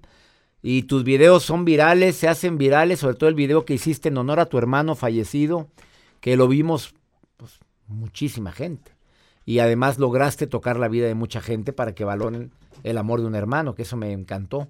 Y 0.67 0.85
tus 0.85 1.05
videos 1.05 1.43
son 1.43 1.67
virales, 1.67 2.17
se 2.17 2.27
hacen 2.27 2.57
virales, 2.57 3.01
sobre 3.01 3.17
todo 3.17 3.29
el 3.29 3.35
video 3.35 3.67
que 3.67 3.75
hiciste 3.75 4.09
en 4.09 4.17
honor 4.17 4.41
a 4.41 4.47
tu 4.47 4.57
hermano 4.57 4.95
fallecido, 4.95 5.69
que 6.21 6.39
lo 6.39 6.49
vimos 6.49 6.95
pues, 7.37 7.61
muchísima 7.87 8.51
gente. 8.51 8.93
Y 9.45 9.59
además 9.59 9.99
lograste 9.99 10.47
tocar 10.47 10.79
la 10.79 10.89
vida 10.89 11.07
de 11.07 11.15
mucha 11.15 11.43
gente 11.43 11.75
para 11.75 11.95
que 11.95 12.05
valoren 12.05 12.51
el 12.83 12.97
amor 12.97 13.21
de 13.21 13.27
un 13.27 13.35
hermano, 13.35 13.75
que 13.75 13.83
eso 13.83 13.99
me 13.99 14.11
encantó. 14.13 14.69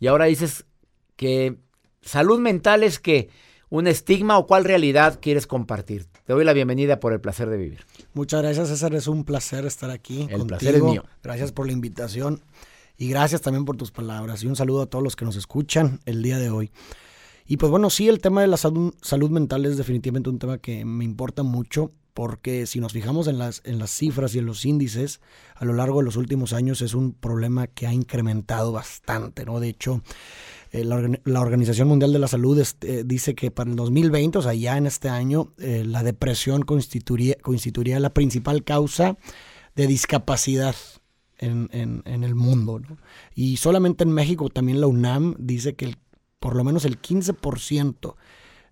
Y 0.00 0.08
ahora 0.08 0.24
dices 0.24 0.66
que 1.14 1.58
salud 2.02 2.40
mental 2.40 2.82
es 2.82 2.98
que 2.98 3.28
un 3.68 3.86
estigma 3.86 4.36
o 4.36 4.48
cuál 4.48 4.64
realidad 4.64 5.20
quieres 5.22 5.46
compartir. 5.46 6.06
Te 6.24 6.32
doy 6.32 6.44
la 6.44 6.54
bienvenida 6.54 6.98
por 6.98 7.12
el 7.12 7.20
placer 7.20 7.48
de 7.48 7.56
vivir. 7.56 7.86
Muchas 8.14 8.42
gracias, 8.42 8.66
César. 8.66 8.96
Es 8.96 9.06
un 9.06 9.22
placer 9.22 9.64
estar 9.64 9.90
aquí. 9.90 10.26
El 10.28 10.44
placer 10.44 10.74
es 10.74 10.82
mío. 10.82 11.04
Gracias 11.22 11.52
por 11.52 11.66
la 11.66 11.72
invitación. 11.72 12.42
Y 13.00 13.08
gracias 13.08 13.40
también 13.40 13.64
por 13.64 13.78
tus 13.78 13.90
palabras. 13.90 14.42
Y 14.42 14.46
un 14.46 14.56
saludo 14.56 14.82
a 14.82 14.86
todos 14.86 15.02
los 15.02 15.16
que 15.16 15.24
nos 15.24 15.34
escuchan 15.34 16.00
el 16.04 16.22
día 16.22 16.38
de 16.38 16.50
hoy. 16.50 16.70
Y 17.46 17.56
pues 17.56 17.70
bueno, 17.70 17.88
sí, 17.88 18.10
el 18.10 18.20
tema 18.20 18.42
de 18.42 18.46
la 18.46 18.58
salud, 18.58 19.30
mental 19.30 19.64
es 19.64 19.78
definitivamente 19.78 20.28
un 20.28 20.38
tema 20.38 20.58
que 20.58 20.84
me 20.84 21.06
importa 21.06 21.42
mucho 21.42 21.92
porque 22.12 22.66
si 22.66 22.78
nos 22.78 22.92
fijamos 22.92 23.26
en 23.26 23.38
las, 23.38 23.62
en 23.64 23.78
las 23.78 23.90
cifras 23.90 24.34
y 24.34 24.38
en 24.40 24.44
los 24.44 24.66
índices, 24.66 25.22
a 25.54 25.64
lo 25.64 25.72
largo 25.72 26.00
de 26.00 26.04
los 26.04 26.16
últimos 26.16 26.52
años 26.52 26.82
es 26.82 26.92
un 26.92 27.14
problema 27.14 27.68
que 27.68 27.86
ha 27.86 27.94
incrementado 27.94 28.70
bastante, 28.70 29.46
¿no? 29.46 29.60
De 29.60 29.70
hecho, 29.70 30.02
eh, 30.70 30.84
la, 30.84 31.40
Organización 31.40 31.88
Mundial 31.88 32.12
de 32.12 32.18
la 32.18 32.28
Salud 32.28 32.58
este, 32.58 33.02
dice 33.04 33.34
que 33.34 33.50
para 33.50 33.70
el 33.70 33.76
2020, 33.76 34.36
o 34.36 34.42
sea, 34.42 34.52
ya 34.52 34.76
en 34.76 34.86
este 34.86 35.08
año, 35.08 35.54
eh, 35.56 35.84
la 35.86 36.02
depresión 36.02 36.60
constituiría, 36.64 37.36
constituiría 37.40 37.98
la 37.98 38.12
principal 38.12 38.62
causa 38.62 39.16
de 39.74 39.86
discapacidad 39.86 40.74
en, 41.40 42.02
el 42.24 42.34
mundo. 42.34 42.80
Y 43.34 43.56
solamente 43.56 44.04
en 44.04 44.12
México 44.12 44.48
también 44.48 44.80
la 44.80 44.86
UNAM 44.86 45.34
dice 45.38 45.74
que 45.74 45.96
por 46.38 46.56
lo 46.56 46.64
menos 46.64 46.84
el 46.84 47.00
15% 47.00 48.14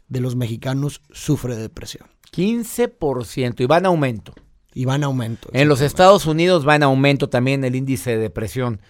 de 0.08 0.20
los 0.20 0.36
mexicanos 0.36 1.02
sufre 1.10 1.56
de 1.56 1.62
depresión. 1.62 2.08
15% 2.32 3.60
y 3.60 3.66
va 3.66 3.78
en 3.78 3.86
aumento. 3.86 4.34
Y 4.74 4.84
va 4.84 4.96
en 4.96 5.04
aumento. 5.04 5.48
En 5.52 5.68
los 5.68 5.80
Estados 5.80 6.26
Unidos 6.26 6.66
va 6.66 6.76
en 6.76 6.82
aumento 6.82 7.28
también 7.28 7.64
el 7.64 7.74
índice 7.74 8.12
de 8.12 8.18
depresión. 8.18 8.80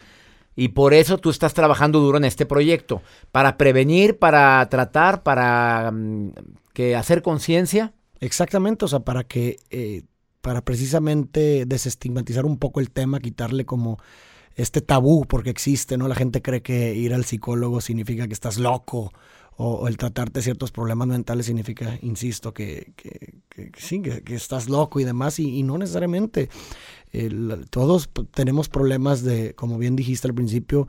Y 0.54 0.68
por 0.68 0.92
eso 0.92 1.18
tú 1.18 1.30
estás 1.30 1.54
trabajando 1.54 2.00
duro 2.00 2.18
en 2.18 2.24
este 2.24 2.44
proyecto, 2.44 3.00
para 3.30 3.56
prevenir, 3.56 4.18
para 4.18 4.68
tratar, 4.68 5.22
para 5.22 5.92
mm, 5.92 6.32
que 6.72 6.96
hacer 6.96 7.22
conciencia. 7.22 7.94
Exactamente, 8.18 8.84
o 8.84 8.88
sea, 8.88 9.00
para 9.00 9.22
que 9.22 9.58
eh, 9.70 10.02
para 10.48 10.62
precisamente 10.62 11.66
desestigmatizar 11.66 12.46
un 12.46 12.56
poco 12.56 12.80
el 12.80 12.90
tema, 12.90 13.20
quitarle 13.20 13.66
como 13.66 13.98
este 14.54 14.80
tabú 14.80 15.26
porque 15.26 15.50
existe, 15.50 15.98
¿no? 15.98 16.08
La 16.08 16.14
gente 16.14 16.40
cree 16.40 16.62
que 16.62 16.94
ir 16.94 17.12
al 17.12 17.26
psicólogo 17.26 17.82
significa 17.82 18.26
que 18.26 18.32
estás 18.32 18.56
loco 18.56 19.12
o, 19.58 19.86
el 19.88 19.98
tratarte 19.98 20.40
ciertos 20.40 20.72
problemas 20.72 21.06
mentales 21.06 21.44
significa, 21.44 21.98
insisto, 22.00 22.54
que, 22.54 22.94
sí, 23.76 24.00
que, 24.00 24.34
estás 24.34 24.70
loco 24.70 25.00
y 25.00 25.04
demás 25.04 25.38
y, 25.38 25.62
no 25.64 25.76
necesariamente. 25.76 26.48
todos 27.68 28.08
tenemos 28.32 28.70
problemas 28.70 29.22
de, 29.22 29.52
como 29.54 29.76
bien 29.76 29.96
dijiste 29.96 30.28
al 30.28 30.34
principio, 30.34 30.88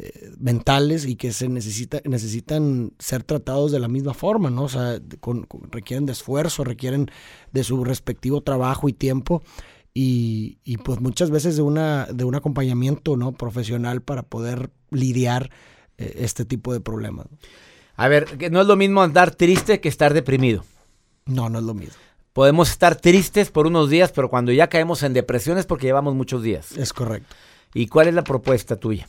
eh, 0.00 0.30
mentales 0.38 1.06
y 1.06 1.16
que 1.16 1.32
se 1.32 1.48
necesita, 1.48 2.00
necesitan 2.04 2.92
ser 3.00 3.24
tratados 3.24 3.72
de 3.72 3.80
la 3.80 3.88
misma 3.88 4.14
forma, 4.14 4.48
¿no? 4.48 4.62
O 4.62 4.68
sea, 4.68 5.00
requieren 5.70 6.06
de 6.06 6.12
esfuerzo, 6.12 6.62
requieren 6.62 7.10
de 7.52 7.64
su 7.64 7.82
respectivo 7.84 8.40
trabajo 8.40 8.88
y 8.88 8.92
tiempo 8.92 9.42
y, 9.92 10.58
y, 10.62 10.76
pues 10.76 11.00
muchas 11.00 11.30
veces 11.30 11.56
de, 11.56 11.62
una, 11.62 12.06
de 12.06 12.22
un 12.22 12.36
acompañamiento, 12.36 13.16
¿no? 13.16 13.32
Profesional 13.32 14.00
para 14.00 14.22
poder 14.22 14.70
lidiar 14.92 15.50
eh, 15.96 16.14
este 16.18 16.44
tipo 16.44 16.72
de 16.72 16.78
problemas. 16.78 17.26
A 17.96 18.06
ver, 18.06 18.26
que 18.38 18.50
no 18.50 18.60
es 18.60 18.68
lo 18.68 18.76
mismo 18.76 19.02
andar 19.02 19.34
triste 19.34 19.80
que 19.80 19.88
estar 19.88 20.14
deprimido. 20.14 20.64
No, 21.26 21.48
no 21.48 21.58
es 21.58 21.64
lo 21.64 21.74
mismo. 21.74 21.96
Podemos 22.32 22.70
estar 22.70 22.94
tristes 22.94 23.50
por 23.50 23.66
unos 23.66 23.90
días, 23.90 24.12
pero 24.12 24.30
cuando 24.30 24.52
ya 24.52 24.68
caemos 24.68 25.02
en 25.02 25.12
depresión 25.12 25.58
es 25.58 25.66
porque 25.66 25.88
llevamos 25.88 26.14
muchos 26.14 26.44
días. 26.44 26.70
Es 26.78 26.92
correcto. 26.92 27.34
¿Y 27.74 27.88
cuál 27.88 28.06
es 28.06 28.14
la 28.14 28.22
propuesta 28.22 28.76
tuya? 28.76 29.08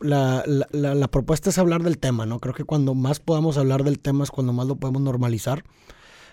La, 0.00 0.44
la, 0.46 0.94
la, 0.94 1.08
propuesta 1.08 1.50
es 1.50 1.58
hablar 1.58 1.82
del 1.82 1.98
tema, 1.98 2.26
¿no? 2.26 2.38
Creo 2.40 2.54
que 2.54 2.64
cuando 2.64 2.94
más 2.94 3.20
podamos 3.20 3.58
hablar 3.58 3.84
del 3.84 3.98
tema 3.98 4.24
es 4.24 4.30
cuando 4.30 4.52
más 4.52 4.66
lo 4.66 4.76
podemos 4.76 5.02
normalizar, 5.02 5.64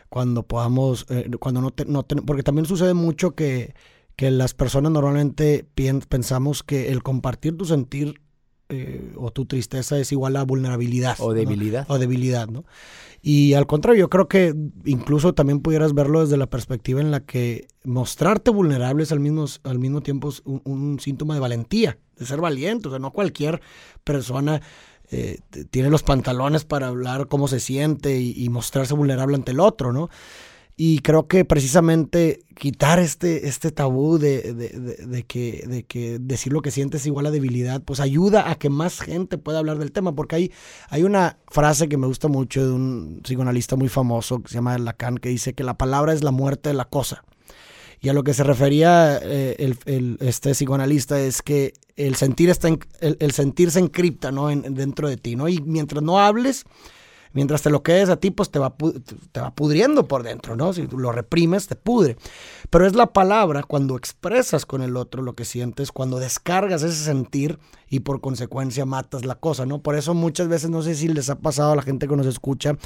cuando 0.09 0.43
podamos, 0.43 1.05
eh, 1.09 1.29
cuando 1.39 1.61
no, 1.61 1.73
no 1.87 2.03
porque 2.03 2.43
también 2.43 2.65
sucede 2.65 2.93
mucho 2.93 3.35
que, 3.35 3.73
que 4.15 4.31
las 4.31 4.53
personas 4.53 4.91
normalmente 4.91 5.67
pensamos 6.09 6.63
que 6.63 6.91
el 6.91 7.03
compartir 7.03 7.57
tu 7.57 7.65
sentir 7.65 8.21
eh, 8.67 9.13
o 9.15 9.31
tu 9.31 9.45
tristeza 9.45 9.99
es 9.99 10.11
igual 10.11 10.35
a 10.37 10.43
vulnerabilidad. 10.43 11.17
O 11.19 11.33
debilidad. 11.33 11.85
O 11.87 11.99
debilidad, 11.99 12.47
¿no? 12.47 12.65
Y 13.21 13.53
al 13.53 13.67
contrario, 13.67 14.01
yo 14.01 14.09
creo 14.09 14.27
que 14.27 14.55
incluso 14.85 15.33
también 15.33 15.59
pudieras 15.59 15.93
verlo 15.93 16.21
desde 16.21 16.37
la 16.37 16.49
perspectiva 16.49 16.99
en 16.99 17.11
la 17.11 17.19
que 17.19 17.67
mostrarte 17.83 18.49
vulnerable 18.49 19.03
es 19.03 19.11
al 19.11 19.19
mismo, 19.19 19.45
al 19.63 19.77
mismo 19.77 20.01
tiempo 20.01 20.31
un, 20.45 20.99
síntoma 20.99 21.35
de 21.35 21.39
valentía, 21.39 21.99
de 22.17 22.25
ser 22.25 22.41
valiente. 22.41 22.87
O 22.87 22.91
sea, 22.91 22.99
no 22.99 23.11
cualquier 23.11 23.61
persona 24.03 24.61
eh, 25.11 25.39
tiene 25.69 25.89
los 25.89 26.03
pantalones 26.03 26.65
para 26.65 26.87
hablar 26.87 27.27
cómo 27.27 27.47
se 27.47 27.59
siente 27.59 28.19
y, 28.19 28.49
mostrarse 28.49 28.93
vulnerable 28.93 29.35
ante 29.35 29.51
el 29.51 29.59
otro, 29.59 29.93
¿no? 29.93 30.09
Y 30.77 30.99
creo 30.99 31.27
que 31.27 31.45
precisamente 31.45 32.41
quitar 32.53 32.99
este, 32.99 33.47
este 33.47 33.71
tabú 33.71 34.17
de, 34.17 34.53
de, 34.53 35.23
que, 35.23 35.63
de 35.67 35.83
que 35.83 36.19
decir 36.19 36.51
lo 36.51 36.61
que 36.61 36.71
sientes 36.71 37.01
es 37.01 37.07
igual 37.07 37.27
a 37.27 37.31
debilidad, 37.31 37.81
pues 37.81 38.01
ayuda 38.01 38.51
a 38.51 38.55
que 38.55 38.69
más 38.69 38.99
gente 38.99 39.37
pueda 39.37 39.59
hablar 39.59 39.77
del 39.77 39.93
tema. 39.93 40.13
Porque 40.15 40.35
hay, 40.35 40.51
hay 40.89 41.03
una 41.03 41.37
frase 41.47 41.87
que 41.87 41.97
me 41.97 42.07
gusta 42.07 42.27
mucho 42.27 42.65
de 42.65 42.73
un 42.73 43.21
psicoanalista 43.23 43.77
muy 43.77 43.87
famoso 43.87 44.41
que 44.41 44.49
se 44.49 44.55
llama 44.55 44.77
Lacan, 44.77 45.17
que 45.17 45.29
dice 45.29 45.53
que 45.53 45.63
la 45.63 45.77
palabra 45.77 46.11
es 46.11 46.23
la 46.23 46.31
muerte 46.31 46.69
de 46.69 46.75
la 46.75 46.85
cosa. 46.85 47.23
Y 48.01 48.09
a 48.09 48.13
lo 48.13 48.23
que 48.23 48.33
se 48.33 48.43
refería 48.43 49.19
eh, 49.21 49.73
el, 49.85 50.17
este 50.21 50.51
psicoanalista 50.51 51.19
es 51.19 51.41
que 51.41 51.73
el 51.95 52.15
sentir, 52.15 52.49
está 52.49 52.67
el, 52.67 53.31
se 53.31 53.79
encripta 53.79 54.31
¿no? 54.31 54.49
En, 54.49 54.73
dentro 54.73 55.07
de 55.07 55.17
ti, 55.17 55.35
¿no? 55.35 55.47
Y 55.47 55.61
mientras 55.61 56.03
no 56.03 56.19
hables, 56.19 56.65
Mientras 57.35 57.61
te 57.61 57.69
lo 57.69 57.83
quedes 57.83 58.07
a 58.07 58.15
ti, 58.15 58.31
pues 58.31 58.49
te 58.49 58.59
va, 58.59 58.77
te 59.33 59.41
va 59.41 59.53
pudriendo 59.53 60.07
por 60.07 60.23
dentro, 60.23 60.55
¿no? 60.55 60.71
Si 60.71 60.87
lo 60.87 61.11
reprimes, 61.11 61.67
te 61.67 61.75
pudre. 61.75 62.15
Pero 62.69 62.87
es 62.87 62.95
la 62.95 63.07
palabra 63.07 63.61
cuando 63.63 63.97
expresas 63.97 64.65
con 64.65 64.81
el 64.81 64.95
otro 64.95 65.21
lo 65.21 65.35
que 65.35 65.43
sientes, 65.43 65.91
cuando 65.91 66.17
descargas 66.17 66.81
ese 66.81 67.03
sentir 67.03 67.59
y 67.89 67.99
por 67.99 68.21
consecuencia 68.21 68.85
matas 68.85 69.25
la 69.25 69.35
cosa, 69.35 69.65
¿no? 69.65 69.79
Por 69.79 69.97
eso 69.97 70.13
muchas 70.13 70.47
veces, 70.47 70.69
no 70.69 70.81
sé 70.81 70.95
si 70.95 71.09
les 71.09 71.29
ha 71.29 71.35
pasado 71.35 71.73
a 71.73 71.75
la 71.75 71.81
gente 71.81 72.07
que 72.07 72.15
nos 72.15 72.25
escucha, 72.25 72.77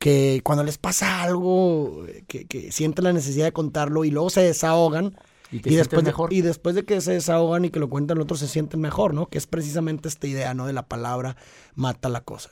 que 0.00 0.40
cuando 0.42 0.64
les 0.64 0.78
pasa 0.78 1.22
algo, 1.22 2.06
que, 2.26 2.46
que 2.46 2.72
sienten 2.72 3.04
la 3.04 3.12
necesidad 3.12 3.44
de 3.44 3.52
contarlo 3.52 4.04
y 4.04 4.10
luego 4.10 4.30
se 4.30 4.40
desahogan, 4.40 5.14
y, 5.52 5.58
después 5.76 6.04
de, 6.04 6.14
y, 6.30 6.40
después 6.40 6.74
de, 6.74 6.84
que 6.84 7.00
se 7.00 7.12
desahogan 7.12 7.64
y 7.66 7.70
que 7.70 7.80
lo 7.80 7.90
cuentan 7.90 8.16
el 8.16 8.22
otro 8.22 8.36
se 8.36 8.48
sienten 8.48 8.80
mejor, 8.80 9.14
¿no? 9.14 9.26
Que 9.26 9.36
es 9.36 9.46
precisamente 9.46 10.08
esta 10.08 10.26
idea, 10.26 10.54
¿no? 10.54 10.66
De 10.66 10.72
la 10.72 10.86
palabra 10.86 11.36
mata 11.74 12.08
la 12.08 12.22
cosa. 12.22 12.50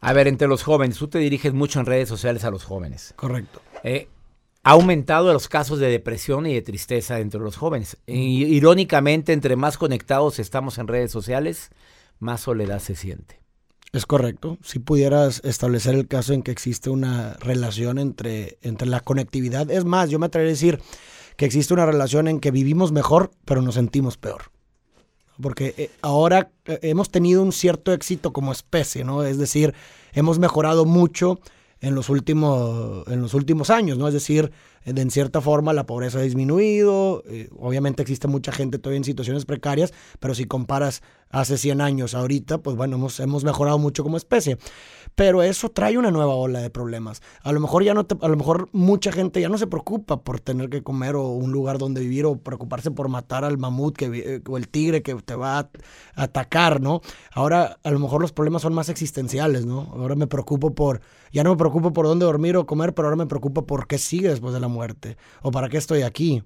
A 0.00 0.12
ver, 0.14 0.26
entre 0.26 0.48
los 0.48 0.62
jóvenes, 0.62 0.96
tú 0.96 1.08
te 1.08 1.18
diriges 1.18 1.52
mucho 1.52 1.78
en 1.78 1.86
redes 1.86 2.08
sociales 2.08 2.44
a 2.44 2.50
los 2.50 2.64
jóvenes. 2.64 3.12
Correcto. 3.16 3.60
Eh, 3.84 4.08
ha 4.64 4.72
aumentado 4.72 5.32
los 5.32 5.48
casos 5.48 5.78
de 5.78 5.90
depresión 5.90 6.46
y 6.46 6.54
de 6.54 6.62
tristeza 6.62 7.20
entre 7.20 7.40
los 7.40 7.56
jóvenes. 7.56 7.98
irónicamente, 8.06 9.32
entre 9.32 9.54
más 9.54 9.78
conectados 9.78 10.38
estamos 10.38 10.78
en 10.78 10.88
redes 10.88 11.12
sociales, 11.12 11.70
más 12.18 12.40
soledad 12.40 12.80
se 12.80 12.96
siente. 12.96 13.39
Es 13.92 14.06
correcto. 14.06 14.58
Si 14.62 14.78
pudieras 14.78 15.40
establecer 15.44 15.94
el 15.94 16.06
caso 16.06 16.32
en 16.32 16.42
que 16.42 16.52
existe 16.52 16.90
una 16.90 17.34
relación 17.34 17.98
entre, 17.98 18.58
entre 18.62 18.88
la 18.88 19.00
conectividad. 19.00 19.70
Es 19.70 19.84
más, 19.84 20.10
yo 20.10 20.18
me 20.18 20.26
atrevería 20.26 20.50
a 20.50 20.54
decir 20.54 20.80
que 21.36 21.44
existe 21.44 21.74
una 21.74 21.86
relación 21.86 22.28
en 22.28 22.38
que 22.38 22.50
vivimos 22.50 22.92
mejor, 22.92 23.32
pero 23.44 23.62
nos 23.62 23.74
sentimos 23.74 24.16
peor 24.16 24.52
porque 25.40 25.74
eh, 25.76 25.90
ahora 26.02 26.50
eh, 26.66 26.78
hemos 26.82 27.10
tenido 27.10 27.42
un 27.42 27.52
cierto 27.52 27.92
éxito 27.92 28.32
como 28.32 28.52
especie, 28.52 29.04
¿no? 29.04 29.24
Es 29.24 29.38
decir, 29.38 29.74
hemos 30.12 30.38
mejorado 30.38 30.84
mucho 30.84 31.40
en 31.80 31.94
los 31.94 32.08
últimos, 32.08 33.06
en 33.08 33.22
los 33.22 33.34
últimos 33.34 33.70
años, 33.70 33.96
¿no? 33.98 34.06
Es 34.06 34.14
decir, 34.14 34.52
en 34.84 35.10
cierta 35.10 35.40
forma 35.40 35.72
la 35.72 35.86
pobreza 35.86 36.18
ha 36.18 36.22
disminuido, 36.22 37.22
eh, 37.26 37.48
obviamente 37.58 38.02
existe 38.02 38.28
mucha 38.28 38.52
gente 38.52 38.78
todavía 38.78 38.98
en 38.98 39.04
situaciones 39.04 39.44
precarias, 39.44 39.92
pero 40.18 40.34
si 40.34 40.44
comparas 40.44 41.02
hace 41.30 41.56
100 41.56 41.80
años 41.80 42.14
ahorita, 42.14 42.58
pues 42.58 42.76
bueno, 42.76 42.96
hemos, 42.96 43.20
hemos 43.20 43.44
mejorado 43.44 43.78
mucho 43.78 44.02
como 44.02 44.16
especie. 44.16 44.58
Pero 45.20 45.42
eso 45.42 45.68
trae 45.68 45.98
una 45.98 46.10
nueva 46.10 46.34
ola 46.34 46.60
de 46.60 46.70
problemas. 46.70 47.20
A 47.42 47.52
lo 47.52 47.60
mejor 47.60 47.84
ya 47.84 47.92
no 47.92 48.06
a 48.22 48.28
lo 48.28 48.36
mejor 48.38 48.70
mucha 48.72 49.12
gente 49.12 49.38
ya 49.38 49.50
no 49.50 49.58
se 49.58 49.66
preocupa 49.66 50.22
por 50.22 50.40
tener 50.40 50.70
que 50.70 50.82
comer 50.82 51.14
o 51.14 51.28
un 51.28 51.52
lugar 51.52 51.76
donde 51.76 52.00
vivir 52.00 52.24
o 52.24 52.36
preocuparse 52.36 52.90
por 52.90 53.10
matar 53.10 53.44
al 53.44 53.58
mamut 53.58 53.94
que, 53.94 54.06
eh, 54.06 54.40
o 54.48 54.56
el 54.56 54.68
tigre 54.68 55.02
que 55.02 55.14
te 55.16 55.34
va 55.34 55.58
a 55.58 55.70
atacar, 56.14 56.80
¿no? 56.80 57.02
Ahora 57.34 57.76
a 57.84 57.90
lo 57.90 57.98
mejor 57.98 58.22
los 58.22 58.32
problemas 58.32 58.62
son 58.62 58.72
más 58.72 58.88
existenciales, 58.88 59.66
¿no? 59.66 59.92
Ahora 59.92 60.14
me 60.14 60.26
preocupo 60.26 60.74
por, 60.74 61.02
ya 61.30 61.44
no 61.44 61.50
me 61.50 61.56
preocupo 61.58 61.92
por 61.92 62.06
dónde 62.06 62.24
dormir 62.24 62.56
o 62.56 62.64
comer, 62.64 62.94
pero 62.94 63.08
ahora 63.08 63.16
me 63.16 63.26
preocupo 63.26 63.66
por 63.66 63.86
qué 63.88 63.98
sigue 63.98 64.30
después 64.30 64.54
de 64.54 64.60
la 64.60 64.68
muerte 64.68 65.18
o 65.42 65.50
para 65.50 65.68
qué 65.68 65.76
estoy 65.76 66.00
aquí. 66.00 66.42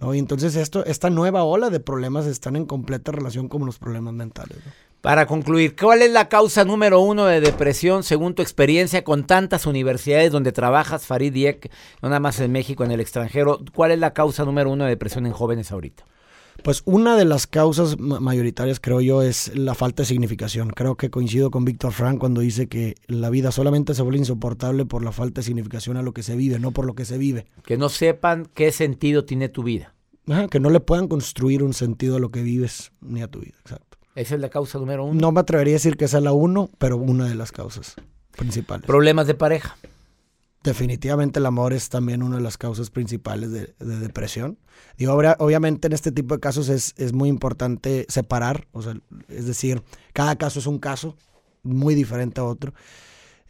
¿no? 0.00 0.12
Y 0.12 0.18
entonces 0.18 0.56
esto, 0.56 0.84
esta 0.84 1.08
nueva 1.08 1.44
ola 1.44 1.70
de 1.70 1.78
problemas 1.78 2.26
están 2.26 2.56
en 2.56 2.66
completa 2.66 3.12
relación 3.12 3.48
con 3.48 3.64
los 3.64 3.78
problemas 3.78 4.14
mentales. 4.14 4.58
Para 5.00 5.26
concluir, 5.26 5.76
¿cuál 5.76 6.02
es 6.02 6.10
la 6.10 6.28
causa 6.28 6.64
número 6.64 7.00
uno 7.00 7.26
de 7.26 7.40
depresión 7.40 8.02
según 8.02 8.34
tu 8.34 8.42
experiencia 8.42 9.04
con 9.04 9.24
tantas 9.26 9.64
universidades 9.64 10.32
donde 10.32 10.50
trabajas, 10.50 11.06
Farid 11.06 11.32
Diek, 11.32 11.70
no 12.02 12.08
nada 12.08 12.18
más 12.18 12.40
en 12.40 12.50
México, 12.50 12.82
en 12.82 12.90
el 12.90 13.00
extranjero? 13.00 13.60
¿Cuál 13.72 13.92
es 13.92 14.00
la 14.00 14.12
causa 14.12 14.44
número 14.44 14.70
uno 14.70 14.84
de 14.84 14.90
depresión 14.90 15.24
en 15.26 15.32
jóvenes 15.32 15.70
ahorita? 15.70 16.04
Pues 16.64 16.82
una 16.84 17.16
de 17.16 17.24
las 17.24 17.46
causas 17.46 17.96
mayoritarias, 17.98 18.80
creo 18.80 19.00
yo, 19.00 19.22
es 19.22 19.56
la 19.56 19.76
falta 19.76 20.02
de 20.02 20.06
significación. 20.06 20.70
Creo 20.70 20.96
que 20.96 21.10
coincido 21.10 21.52
con 21.52 21.64
Víctor 21.64 21.92
Frank 21.92 22.18
cuando 22.18 22.40
dice 22.40 22.66
que 22.66 22.96
la 23.06 23.30
vida 23.30 23.52
solamente 23.52 23.94
se 23.94 24.02
vuelve 24.02 24.18
insoportable 24.18 24.84
por 24.84 25.04
la 25.04 25.12
falta 25.12 25.40
de 25.40 25.44
significación 25.44 25.96
a 25.96 26.02
lo 26.02 26.12
que 26.12 26.24
se 26.24 26.34
vive, 26.34 26.58
no 26.58 26.72
por 26.72 26.84
lo 26.84 26.94
que 26.94 27.04
se 27.04 27.16
vive. 27.16 27.46
Que 27.64 27.76
no 27.76 27.88
sepan 27.88 28.48
qué 28.52 28.72
sentido 28.72 29.24
tiene 29.24 29.48
tu 29.48 29.62
vida. 29.62 29.94
que 30.50 30.58
no 30.58 30.70
le 30.70 30.80
puedan 30.80 31.06
construir 31.06 31.62
un 31.62 31.72
sentido 31.72 32.16
a 32.16 32.18
lo 32.18 32.32
que 32.32 32.42
vives 32.42 32.90
ni 33.00 33.22
a 33.22 33.28
tu 33.28 33.38
vida, 33.38 33.54
exacto. 33.60 33.87
Esa 34.18 34.34
es 34.34 34.40
la 34.40 34.48
causa 34.48 34.80
número 34.80 35.04
uno. 35.04 35.20
No 35.20 35.30
me 35.30 35.38
atrevería 35.38 35.74
a 35.74 35.76
decir 35.76 35.96
que 35.96 36.08
sea 36.08 36.20
la 36.20 36.32
uno, 36.32 36.70
pero 36.78 36.96
una 36.96 37.28
de 37.28 37.36
las 37.36 37.52
causas 37.52 37.94
principales. 38.32 38.84
Problemas 38.84 39.28
de 39.28 39.34
pareja. 39.34 39.76
Definitivamente 40.64 41.38
el 41.38 41.46
amor 41.46 41.72
es 41.72 41.88
también 41.88 42.24
una 42.24 42.38
de 42.38 42.42
las 42.42 42.58
causas 42.58 42.90
principales 42.90 43.52
de, 43.52 43.74
depresión. 43.78 44.58
Digo, 44.96 45.12
obviamente 45.12 45.86
en 45.86 45.92
este 45.92 46.10
tipo 46.10 46.34
de 46.34 46.40
casos 46.40 46.68
es, 46.68 46.94
es, 46.96 47.12
muy 47.12 47.28
importante 47.28 48.06
separar, 48.08 48.66
o 48.72 48.82
sea, 48.82 48.96
es 49.28 49.46
decir, 49.46 49.84
cada 50.12 50.34
caso 50.34 50.58
es 50.58 50.66
un 50.66 50.80
caso 50.80 51.16
muy 51.62 51.94
diferente 51.94 52.40
a 52.40 52.44
otro. 52.44 52.74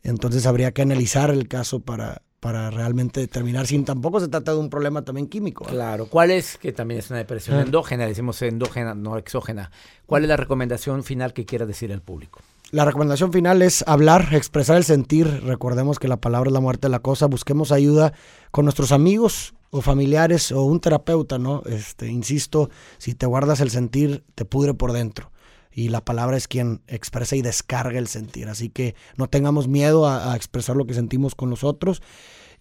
Entonces 0.03 0.45
habría 0.45 0.73
que 0.73 0.83
analizar 0.83 1.31
el 1.31 1.49
caso 1.49 1.81
para, 1.81 2.21
para 2.41 2.71
realmente 2.71 3.21
determinar 3.21 3.67
si 3.67 3.79
tampoco 3.81 4.21
se 4.21 4.29
trata 4.29 4.53
de 4.53 4.59
un 4.59 4.71
problema 4.71 5.03
también 5.03 5.27
químico. 5.27 5.65
Claro, 5.65 6.07
¿cuál 6.07 6.31
es, 6.31 6.57
que 6.57 6.73
también 6.73 7.01
es 7.01 7.11
una 7.11 7.19
depresión 7.19 7.59
endógena, 7.59 8.07
decimos 8.07 8.41
endógena, 8.43 8.95
no 8.95 9.17
exógena, 9.17 9.71
cuál 10.07 10.23
es 10.23 10.29
la 10.29 10.37
recomendación 10.37 11.03
final 11.03 11.33
que 11.33 11.45
quiera 11.45 11.67
decir 11.67 11.93
al 11.93 12.03
público? 12.03 12.41
La 12.71 12.85
recomendación 12.85 13.33
final 13.33 13.63
es 13.63 13.83
hablar, 13.87 14.29
expresar 14.33 14.77
el 14.77 14.85
sentir. 14.85 15.27
Recordemos 15.43 15.99
que 15.99 16.07
la 16.07 16.19
palabra 16.19 16.51
es 16.51 16.53
la 16.53 16.61
muerte 16.61 16.89
de 16.89 16.91
la 16.91 16.99
cosa. 16.99 17.25
Busquemos 17.25 17.73
ayuda 17.73 18.13
con 18.51 18.67
nuestros 18.67 18.93
amigos 18.93 19.55
o 19.71 19.81
familiares 19.81 20.53
o 20.53 20.65
un 20.65 20.79
terapeuta, 20.79 21.39
¿no? 21.39 21.63
Este, 21.65 22.09
insisto, 22.09 22.69
si 22.99 23.15
te 23.15 23.25
guardas 23.25 23.61
el 23.61 23.71
sentir, 23.71 24.23
te 24.35 24.45
pudre 24.45 24.75
por 24.75 24.93
dentro. 24.93 25.31
Y 25.71 25.89
la 25.89 26.05
palabra 26.05 26.37
es 26.37 26.49
quien 26.49 26.83
expresa 26.87 27.37
y 27.37 27.43
descarga 27.43 27.99
el 27.99 28.09
sentir. 28.09 28.49
Así 28.49 28.69
que 28.71 28.95
no 29.17 29.29
tengamos 29.29 29.69
miedo 29.69 30.09
a, 30.09 30.35
expresar 30.35 30.77
lo 30.77 30.87
que 30.87 30.95
sentimos 30.95 31.35
con 31.35 31.51
los 31.51 31.65
otros 31.65 32.03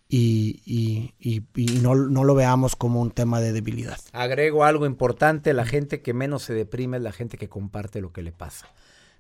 y, 0.10 0.62
y, 0.66 1.80
no, 1.82 1.96
no, 1.96 2.24
lo 2.24 2.36
veamos 2.36 2.76
como 2.76 3.02
un 3.02 3.12
tema 3.12 3.42
de 3.42 3.54
debilidad. 3.54 4.00
Agrego 4.14 4.64
algo 4.64 4.86
importante, 4.86 5.54
la 5.54 5.66
gente 5.66 6.02
que 6.02 6.14
menos 6.14 6.44
se 6.44 6.54
deprime 6.54 6.98
es 6.98 7.04
la 7.04 7.12
gente 7.12 7.38
que 7.38 7.50
comparte 7.50 8.02
lo 8.02 8.14
que 8.14 8.22
le 8.22 8.32
pasa. 8.32 8.68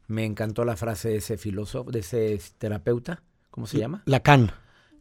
Me 0.07 0.23
encantó 0.23 0.63
la 0.63 0.77
frase 0.77 1.09
de 1.09 1.17
ese 1.17 1.37
filósofo, 1.37 1.91
de 1.91 1.99
ese 1.99 2.39
terapeuta. 2.57 3.23
¿Cómo 3.49 3.67
se 3.67 3.79
llama? 3.79 4.03
Lacan. 4.05 4.51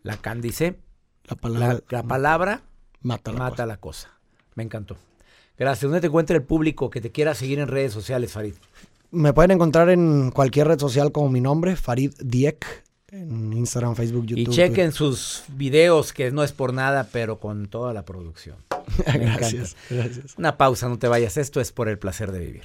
Lacan 0.03 0.41
dice, 0.41 0.81
la 1.25 1.37
palabra, 1.37 1.81
la, 1.91 2.03
palabra 2.03 2.63
mata, 3.03 3.33
la, 3.33 3.51
cosa. 3.51 3.67
la 3.67 3.77
cosa. 3.77 4.11
Me 4.55 4.63
encantó. 4.63 4.97
Gracias. 5.59 5.83
¿Dónde 5.83 6.01
te 6.01 6.09
encuentra 6.09 6.37
el 6.37 6.43
público 6.43 6.91
que 6.91 7.01
te 7.01 7.11
quiera 7.11 7.35
seguir 7.35 7.59
en 7.59 7.69
redes 7.69 7.93
sociales, 7.93 8.33
Farid? 8.33 8.55
Me 9.11 9.33
pueden 9.33 9.53
encontrar 9.53 9.89
en 9.89 10.31
cualquier 10.31 10.69
red 10.69 10.79
social 10.79 11.13
como 11.13 11.31
mi 11.31 11.41
nombre, 11.41 11.77
Farid 11.77 12.13
Diek, 12.21 12.67
en 13.11 13.53
Instagram, 13.53 13.95
Facebook, 13.95 14.27
YouTube. 14.27 14.53
Y 14.53 14.55
chequen 14.55 14.93
sus 14.93 15.45
videos, 15.49 16.13
que 16.13 16.31
no 16.31 16.43
es 16.43 16.53
por 16.53 16.75
nada, 16.75 17.09
pero 17.13 17.39
con 17.39 17.67
toda 17.69 17.93
la 17.93 18.05
producción. 18.05 18.57
gracias, 19.07 19.77
gracias. 19.89 20.37
Una 20.37 20.57
pausa, 20.57 20.89
no 20.89 20.99
te 20.99 21.09
vayas. 21.09 21.37
Esto 21.37 21.61
es 21.61 21.73
por 21.73 21.89
el 21.89 21.99
placer 21.99 22.33
de 22.33 22.41
vivir. 22.41 22.65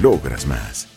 logras 0.00 0.46
más. 0.46 0.88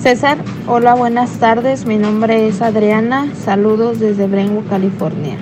César, 0.00 0.38
hola, 0.68 0.94
buenas 0.94 1.38
tardes. 1.38 1.84
Mi 1.84 1.96
nombre 1.96 2.46
es 2.46 2.62
Adriana. 2.62 3.32
Saludos 3.34 3.98
desde 3.98 4.26
Brentwood, 4.28 4.68
California. 4.68 5.36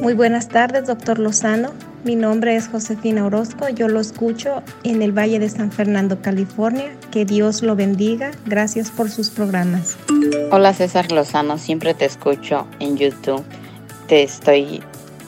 Muy 0.00 0.14
buenas 0.14 0.48
tardes, 0.48 0.86
doctor 0.86 1.18
Lozano. 1.18 1.72
Mi 2.02 2.16
nombre 2.16 2.56
es 2.56 2.68
Josefina 2.68 3.26
Orozco. 3.26 3.68
Yo 3.68 3.88
lo 3.88 4.00
escucho 4.00 4.62
en 4.84 5.02
el 5.02 5.12
Valle 5.12 5.38
de 5.38 5.50
San 5.50 5.70
Fernando, 5.70 6.22
California. 6.22 6.96
Que 7.10 7.26
Dios 7.26 7.62
lo 7.62 7.76
bendiga. 7.76 8.30
Gracias 8.46 8.90
por 8.90 9.10
sus 9.10 9.28
programas. 9.28 9.98
Hola, 10.50 10.72
César 10.72 11.12
Lozano. 11.12 11.58
Siempre 11.58 11.92
te 11.92 12.06
escucho 12.06 12.66
en 12.78 12.96
YouTube. 12.96 13.44
Te 14.06 14.22
estoy 14.22 14.82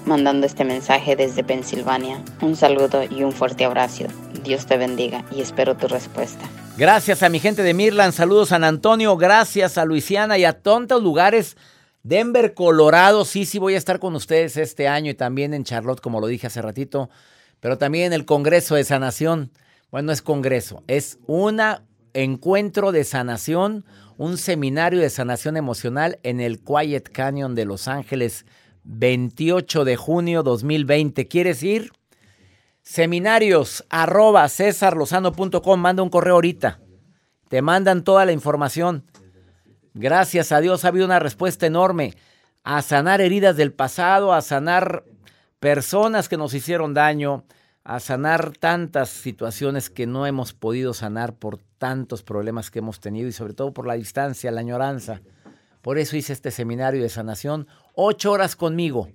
mandando 0.07 0.47
este 0.47 0.65
mensaje 0.65 1.17
desde 1.17 1.45
Pensilvania. 1.45 2.23
Un 2.41 2.57
saludo 2.57 3.03
y 3.05 3.23
un 3.23 3.33
fuerte 3.33 3.65
abrazo. 3.65 4.05
Dios 4.45 4.67
te 4.67 4.77
bendiga 4.77 5.25
y 5.35 5.41
espero 5.41 5.77
tu 5.77 5.89
respuesta. 5.89 6.49
Gracias 6.77 7.23
a 7.23 7.29
mi 7.29 7.39
gente 7.39 7.63
de 7.63 7.75
Mirland, 7.75 8.13
saludos 8.13 8.49
San 8.49 8.65
Antonio, 8.65 9.17
gracias 9.17 9.77
a 9.77 9.85
Luisiana 9.85 10.39
y 10.39 10.45
a 10.45 10.63
tantos 10.63 11.03
lugares. 11.03 11.57
Denver, 12.03 12.55
Colorado, 12.55 13.25
sí, 13.25 13.45
sí 13.45 13.59
voy 13.59 13.75
a 13.75 13.79
estar 13.79 14.01
con 14.01 14.15
ustedes 14.17 14.57
este 14.57 14.89
año 14.89 15.11
y 15.11 15.15
también 15.15 15.55
en 15.55 15.65
Charlotte, 15.65 16.01
como 16.01 16.21
lo 16.21 16.27
dije 16.27 16.49
hace 16.49 16.63
ratito, 16.63 17.11
pero 17.61 17.79
también 17.79 18.07
en 18.07 18.13
el 18.15 18.25
Congreso 18.25 18.75
de 18.75 18.85
Sanación. 18.85 19.53
Bueno, 19.91 20.07
no 20.07 20.13
es 20.13 20.23
Congreso, 20.23 20.83
es 20.89 21.19
un 21.27 21.61
encuentro 22.15 22.93
de 22.93 23.05
sanación, 23.05 23.85
un 24.17 24.39
seminario 24.39 25.01
de 25.01 25.11
sanación 25.11 25.57
emocional 25.57 26.19
en 26.23 26.41
el 26.41 26.61
Quiet 26.61 27.11
Canyon 27.11 27.55
de 27.55 27.67
Los 27.67 27.89
Ángeles, 27.89 28.47
28 28.85 29.85
de 29.85 29.97
junio 29.97 30.43
2020. 30.43 31.29
¿Quieres 31.29 31.63
ir? 31.63 31.93
Seminarios 32.83 33.85
arroba 33.91 34.49
cesarlozano.com. 34.49 35.81
Manda 35.81 36.03
un 36.03 36.11
correo 36.11 36.35
ahorita. 36.35 36.81
Te 37.49 37.63
mandan 37.63 38.03
toda 38.03 38.25
la 38.25 38.33
información. 38.33 39.05
Gracias 39.95 40.53
a 40.53 40.61
Dios 40.61 40.85
ha 40.85 40.89
habido 40.89 41.05
una 41.05 41.19
respuesta 41.19 41.67
enorme 41.67 42.15
a 42.65 42.81
sanar 42.83 43.21
heridas 43.21 43.57
del 43.57 43.73
pasado, 43.73 44.33
a 44.33 44.41
sanar 44.41 45.05
personas 45.61 46.29
que 46.29 46.37
nos 46.37 46.55
hicieron 46.55 46.95
daño, 46.95 47.45
a 47.85 48.01
sanar 48.01 48.53
tantas 48.57 49.11
situaciones 49.11 49.91
que 49.91 50.07
no 50.07 50.27
hemos 50.27 50.55
podido 50.55 50.95
sanar 50.95 51.35
por 51.35 51.59
tantos 51.79 52.23
problemas 52.23 52.71
que 52.71 52.79
hemos 52.79 53.01
tenido 53.01 53.29
y 53.29 53.33
sobre 53.33 53.55
todo 53.55 53.73
por 53.73 53.87
la 53.87 53.95
distancia, 53.95 54.51
la 54.51 54.61
añoranza. 54.61 55.21
Por 55.83 55.99
eso 55.99 56.17
hice 56.17 56.33
este 56.33 56.51
seminario 56.51 57.03
de 57.03 57.09
sanación, 57.09 57.67
ocho 57.95 58.33
horas 58.33 58.57
conmigo 58.57 59.11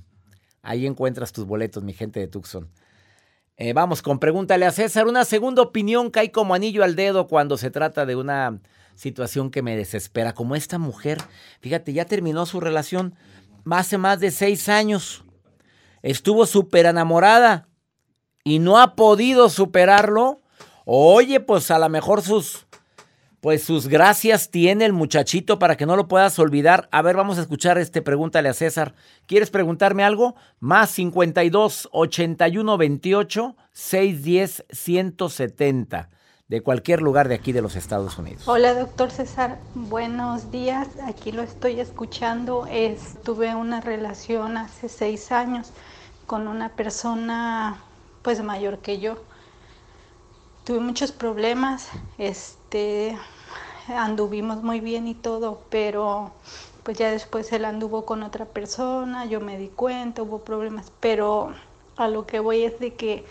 Ahí 0.62 0.86
encuentras 0.86 1.32
tus 1.32 1.46
boletos, 1.46 1.84
mi 1.84 1.94
gente 1.94 2.20
de 2.20 2.28
Tucson. 2.28 2.70
Eh, 3.60 3.74
vamos 3.74 4.04
con 4.04 4.20
pregúntale 4.20 4.68
a 4.68 4.72
César. 4.72 5.08
Una 5.08 5.26
segunda 5.26 5.64
opinión 5.64 6.12
cae 6.12 6.32
como 6.32 6.54
anillo 6.54 6.84
al 6.84 6.96
dedo 6.96 7.26
cuando 7.26 7.58
se 7.58 7.72
trata 7.72 8.06
de 8.06 8.16
una 8.16 8.60
situación 8.94 9.50
que 9.50 9.64
me 9.64 9.76
desespera. 9.76 10.34
Como 10.34 10.56
esta 10.56 10.78
mujer, 10.78 11.18
fíjate, 11.60 11.92
ya 11.92 12.06
terminó 12.06 12.46
su 12.46 12.60
relación 12.60 13.16
hace 13.72 13.98
más 13.98 14.20
de 14.20 14.30
seis 14.30 14.70
años. 14.70 15.24
Estuvo 16.04 16.46
súper 16.46 16.86
enamorada 16.86 17.68
y 18.44 18.60
no 18.60 18.80
ha 18.80 18.96
podido 18.96 19.50
superarlo. 19.50 20.40
Oye, 20.86 21.40
pues 21.40 21.72
a 21.72 21.80
lo 21.80 21.90
mejor 21.90 22.22
sus 22.22 22.67
pues 23.42 23.64
sus 23.64 23.88
gracias 23.88 24.50
tiene 24.50 24.86
el 24.86 24.94
muchachito 24.94 25.60
para 25.60 25.78
que 25.78 25.86
no 25.86 25.96
lo 25.96 26.08
puedas 26.08 26.38
olvidar. 26.40 26.90
A 26.92 27.02
ver, 27.02 27.16
vamos 27.16 27.38
a 27.38 27.42
escuchar 27.42 27.78
este 27.78 28.02
pregúntale 28.02 28.50
a 28.50 28.54
César. 28.54 28.96
¿Quieres 29.26 29.50
preguntarme 29.50 30.04
algo? 30.04 30.36
Más 30.60 30.90
52 30.92 31.90
81 31.92 32.78
28 32.78 33.56
610 33.72 34.66
170 34.70 36.10
de 36.48 36.62
cualquier 36.62 37.02
lugar 37.02 37.28
de 37.28 37.36
aquí 37.36 37.52
de 37.52 37.62
los 37.62 37.76
Estados 37.76 38.18
Unidos. 38.18 38.48
Hola, 38.48 38.74
doctor 38.74 39.12
César. 39.12 39.60
Buenos 39.76 40.50
días. 40.50 40.88
Aquí 41.06 41.32
lo 41.32 41.42
estoy 41.42 41.80
escuchando. 41.80 42.66
Es, 42.72 43.22
tuve 43.24 43.54
una 43.54 43.82
relación 43.82 44.58
hace 44.58 44.88
seis 44.88 45.32
años 45.32 45.72
con 46.26 46.48
una 46.48 46.70
persona 46.70 47.82
pues 48.22 48.42
mayor 48.42 48.80
que 48.80 49.00
yo. 49.00 49.18
Tuve 50.68 50.82
muchos 50.82 51.14
problemas. 51.14 51.88
Este, 52.18 53.18
anduvimos 53.88 54.64
muy 54.64 54.82
bien 54.82 55.08
y 55.08 55.14
todo, 55.14 55.62
pero 55.70 56.34
pues 56.84 56.98
ya 56.98 57.10
después 57.10 57.54
él 57.54 57.64
anduvo 57.64 58.04
con 58.04 58.22
otra 58.22 58.44
persona, 58.44 59.24
yo 59.28 59.40
me 59.40 59.58
di 59.58 59.70
cuenta, 59.70 60.24
hubo 60.24 60.40
problemas, 60.40 60.92
pero 61.00 61.54
a 61.96 62.10
lo 62.10 62.26
que 62.26 62.42
voy 62.42 62.64
es 62.64 62.82
de 62.82 62.96
que 62.96 63.24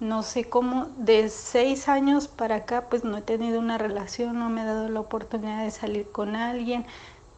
no 0.00 0.22
sé 0.22 0.44
cómo, 0.50 0.90
de 0.98 1.30
seis 1.30 1.88
años 1.88 2.28
para 2.28 2.56
acá 2.56 2.90
pues 2.90 3.04
no 3.04 3.16
he 3.16 3.22
tenido 3.22 3.58
una 3.58 3.78
relación, 3.78 4.38
no 4.38 4.50
me 4.50 4.60
he 4.60 4.66
dado 4.66 4.90
la 4.90 5.00
oportunidad 5.00 5.64
de 5.64 5.70
salir 5.70 6.10
con 6.10 6.36
alguien, 6.36 6.84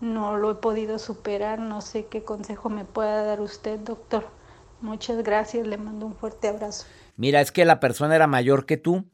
no 0.00 0.36
lo 0.36 0.50
he 0.50 0.54
podido 0.56 0.98
superar. 0.98 1.60
No 1.60 1.80
sé 1.80 2.06
qué 2.06 2.24
consejo 2.24 2.70
me 2.70 2.84
pueda 2.84 3.22
dar 3.22 3.40
usted, 3.40 3.78
doctor. 3.78 4.26
Muchas 4.80 5.22
gracias, 5.22 5.64
le 5.64 5.76
mando 5.76 6.06
un 6.06 6.16
fuerte 6.16 6.48
abrazo. 6.48 6.86
Mira, 7.16 7.40
es 7.40 7.52
que 7.52 7.64
la 7.64 7.78
persona 7.78 8.16
era 8.16 8.26
mayor 8.26 8.66
que 8.66 8.76
tú. 8.76 9.04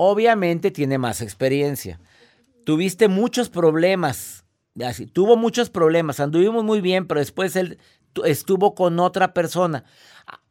Obviamente 0.00 0.70
tiene 0.70 0.96
más 0.96 1.20
experiencia. 1.22 1.98
Tuviste 2.62 3.08
muchos 3.08 3.48
problemas. 3.48 4.44
Así, 4.80 5.06
tuvo 5.06 5.36
muchos 5.36 5.70
problemas. 5.70 6.20
Anduvimos 6.20 6.62
muy 6.62 6.80
bien, 6.80 7.08
pero 7.08 7.18
después 7.18 7.56
él 7.56 7.80
estuvo 8.24 8.76
con 8.76 9.00
otra 9.00 9.34
persona. 9.34 9.82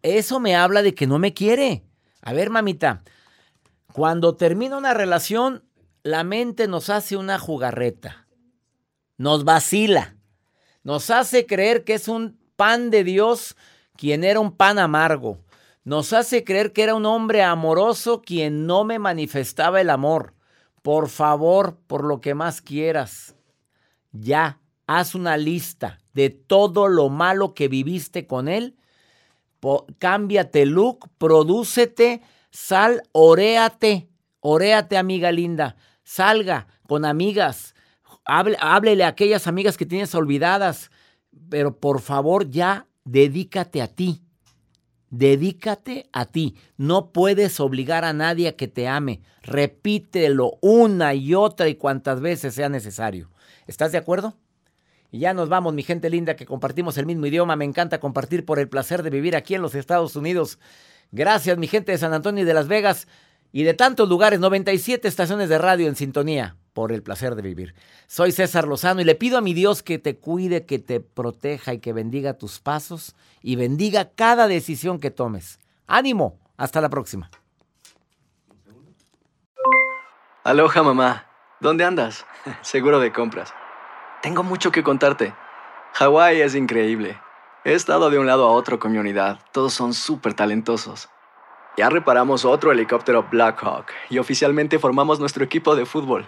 Eso 0.01 0.41
me 0.41 0.57
habla 0.57 0.81
de 0.81 0.93
que 0.93 1.07
no 1.07 1.17
me 1.17 1.33
quiere. 1.33 1.85
A 2.21 2.33
ver, 2.33 2.49
mamita, 2.49 3.03
cuando 3.93 4.35
termina 4.35 4.75
una 4.75 4.93
relación, 4.93 5.63
la 6.03 6.25
mente 6.25 6.67
nos 6.67 6.89
hace 6.89 7.15
una 7.15 7.39
jugarreta. 7.39 8.27
Nos 9.15 9.45
vacila. 9.45 10.17
Nos 10.83 11.09
hace 11.09 11.45
creer 11.45 11.85
que 11.85 11.93
es 11.93 12.09
un 12.09 12.37
pan 12.57 12.89
de 12.89 13.05
Dios 13.05 13.55
quien 13.95 14.25
era 14.25 14.41
un 14.41 14.51
pan 14.51 14.77
amargo. 14.77 15.37
Nos 15.87 16.11
hace 16.11 16.43
creer 16.43 16.73
que 16.73 16.83
era 16.83 16.95
un 16.95 17.05
hombre 17.05 17.43
amoroso 17.43 18.21
quien 18.21 18.67
no 18.67 18.83
me 18.83 18.99
manifestaba 18.99 19.79
el 19.79 19.89
amor. 19.89 20.33
Por 20.81 21.07
favor, 21.07 21.77
por 21.87 22.03
lo 22.03 22.19
que 22.19 22.35
más 22.35 22.61
quieras, 22.61 23.37
ya 24.11 24.59
haz 24.85 25.15
una 25.15 25.37
lista 25.37 25.99
de 26.13 26.29
todo 26.29 26.89
lo 26.89 27.07
malo 27.07 27.53
que 27.53 27.69
viviste 27.69 28.27
con 28.27 28.49
él. 28.49 28.75
cámbiate 29.97 30.65
look, 30.65 31.07
prodúcete, 31.17 32.21
sal, 32.51 33.03
oréate, 33.13 34.09
oréate, 34.41 34.97
amiga 34.97 35.31
linda. 35.31 35.77
Salga 36.03 36.67
con 36.85 37.05
amigas, 37.05 37.75
háblele 38.25 39.05
a 39.05 39.07
aquellas 39.07 39.47
amigas 39.47 39.77
que 39.77 39.85
tienes 39.85 40.13
olvidadas, 40.13 40.91
pero 41.47 41.79
por 41.79 42.01
favor 42.01 42.49
ya 42.49 42.87
dedícate 43.05 43.81
a 43.81 43.87
ti. 43.87 44.26
Dedícate 45.09 46.09
a 46.11 46.25
ti. 46.25 46.55
No 46.75 47.11
puedes 47.11 47.59
obligar 47.59 48.03
a 48.03 48.13
nadie 48.13 48.49
a 48.49 48.55
que 48.55 48.67
te 48.67 48.87
ame. 48.87 49.21
Repítelo 49.41 50.57
una 50.61 51.13
y 51.13 51.33
otra 51.33 51.69
y 51.69 51.75
cuantas 51.75 52.19
veces 52.19 52.53
sea 52.53 52.69
necesario. 52.69 53.29
¿Estás 53.67 53.91
de 53.91 53.97
acuerdo? 53.97 54.35
Y 55.11 55.19
ya 55.19 55.33
nos 55.33 55.47
vamos, 55.47 55.73
mi 55.73 55.83
gente 55.83 56.09
linda, 56.09 56.35
que 56.35 56.45
compartimos 56.45 56.97
el 56.97 57.05
mismo 57.05 57.25
idioma. 57.25 57.55
Me 57.55 57.65
encanta 57.65 57.99
compartir 57.99 58.45
por 58.45 58.59
el 58.59 58.67
placer 58.67 59.03
de 59.03 59.09
vivir 59.09 59.35
aquí 59.35 59.55
en 59.55 59.61
los 59.61 59.75
Estados 59.75 60.15
Unidos. 60.15 60.59
Gracias, 61.11 61.57
mi 61.57 61.67
gente 61.67 61.93
de 61.93 61.97
San 61.97 62.13
Antonio 62.13 62.43
y 62.43 62.45
de 62.45 62.53
Las 62.53 62.67
Vegas 62.67 63.07
y 63.53 63.63
de 63.63 63.73
tantos 63.73 64.09
lugares. 64.09 64.41
97 64.41 65.07
estaciones 65.07 65.47
de 65.47 65.57
radio 65.57 65.87
en 65.87 65.95
sintonía 65.95 66.57
por 66.77 66.91
el 66.91 67.01
placer 67.01 67.33
de 67.33 67.41
vivir. 67.41 67.73
Soy 68.05 68.31
César 68.31 68.67
Lozano 68.67 69.01
y 69.01 69.03
le 69.03 69.15
pido 69.15 69.39
a 69.39 69.41
mi 69.41 69.55
Dios 69.55 69.81
que 69.81 69.97
te 69.97 70.19
cuide, 70.19 70.67
que 70.67 70.77
te 70.77 70.99
proteja 70.99 71.73
y 71.73 71.79
que 71.79 71.91
bendiga 71.91 72.37
tus 72.37 72.59
pasos 72.59 73.15
y 73.41 73.55
bendiga 73.55 74.11
cada 74.11 74.47
decisión 74.47 74.99
que 74.99 75.09
tomes. 75.09 75.59
Ánimo, 75.87 76.37
hasta 76.55 76.79
la 76.79 76.89
próxima. 76.89 77.31
Aloha 80.43 80.83
mamá, 80.83 81.25
¿dónde 81.59 81.83
andas? 81.83 82.27
Seguro 82.61 82.99
de 82.99 83.11
compras. 83.11 83.55
Tengo 84.21 84.43
mucho 84.43 84.71
que 84.71 84.83
contarte. 84.83 85.33
Hawái 85.93 86.41
es 86.41 86.53
increíble. 86.53 87.19
He 87.65 87.73
estado 87.73 88.11
de 88.11 88.19
un 88.19 88.27
lado 88.27 88.45
a 88.45 88.51
otro 88.51 88.77
con 88.77 88.91
mi 88.91 88.99
unidad. 88.99 89.39
Todos 89.51 89.73
son 89.73 89.95
súper 89.95 90.35
talentosos. 90.35 91.09
Ya 91.75 91.89
reparamos 91.89 92.45
otro 92.45 92.71
helicóptero 92.71 93.27
Blackhawk 93.31 93.87
y 94.11 94.19
oficialmente 94.19 94.77
formamos 94.77 95.19
nuestro 95.19 95.43
equipo 95.43 95.75
de 95.75 95.87
fútbol. 95.87 96.27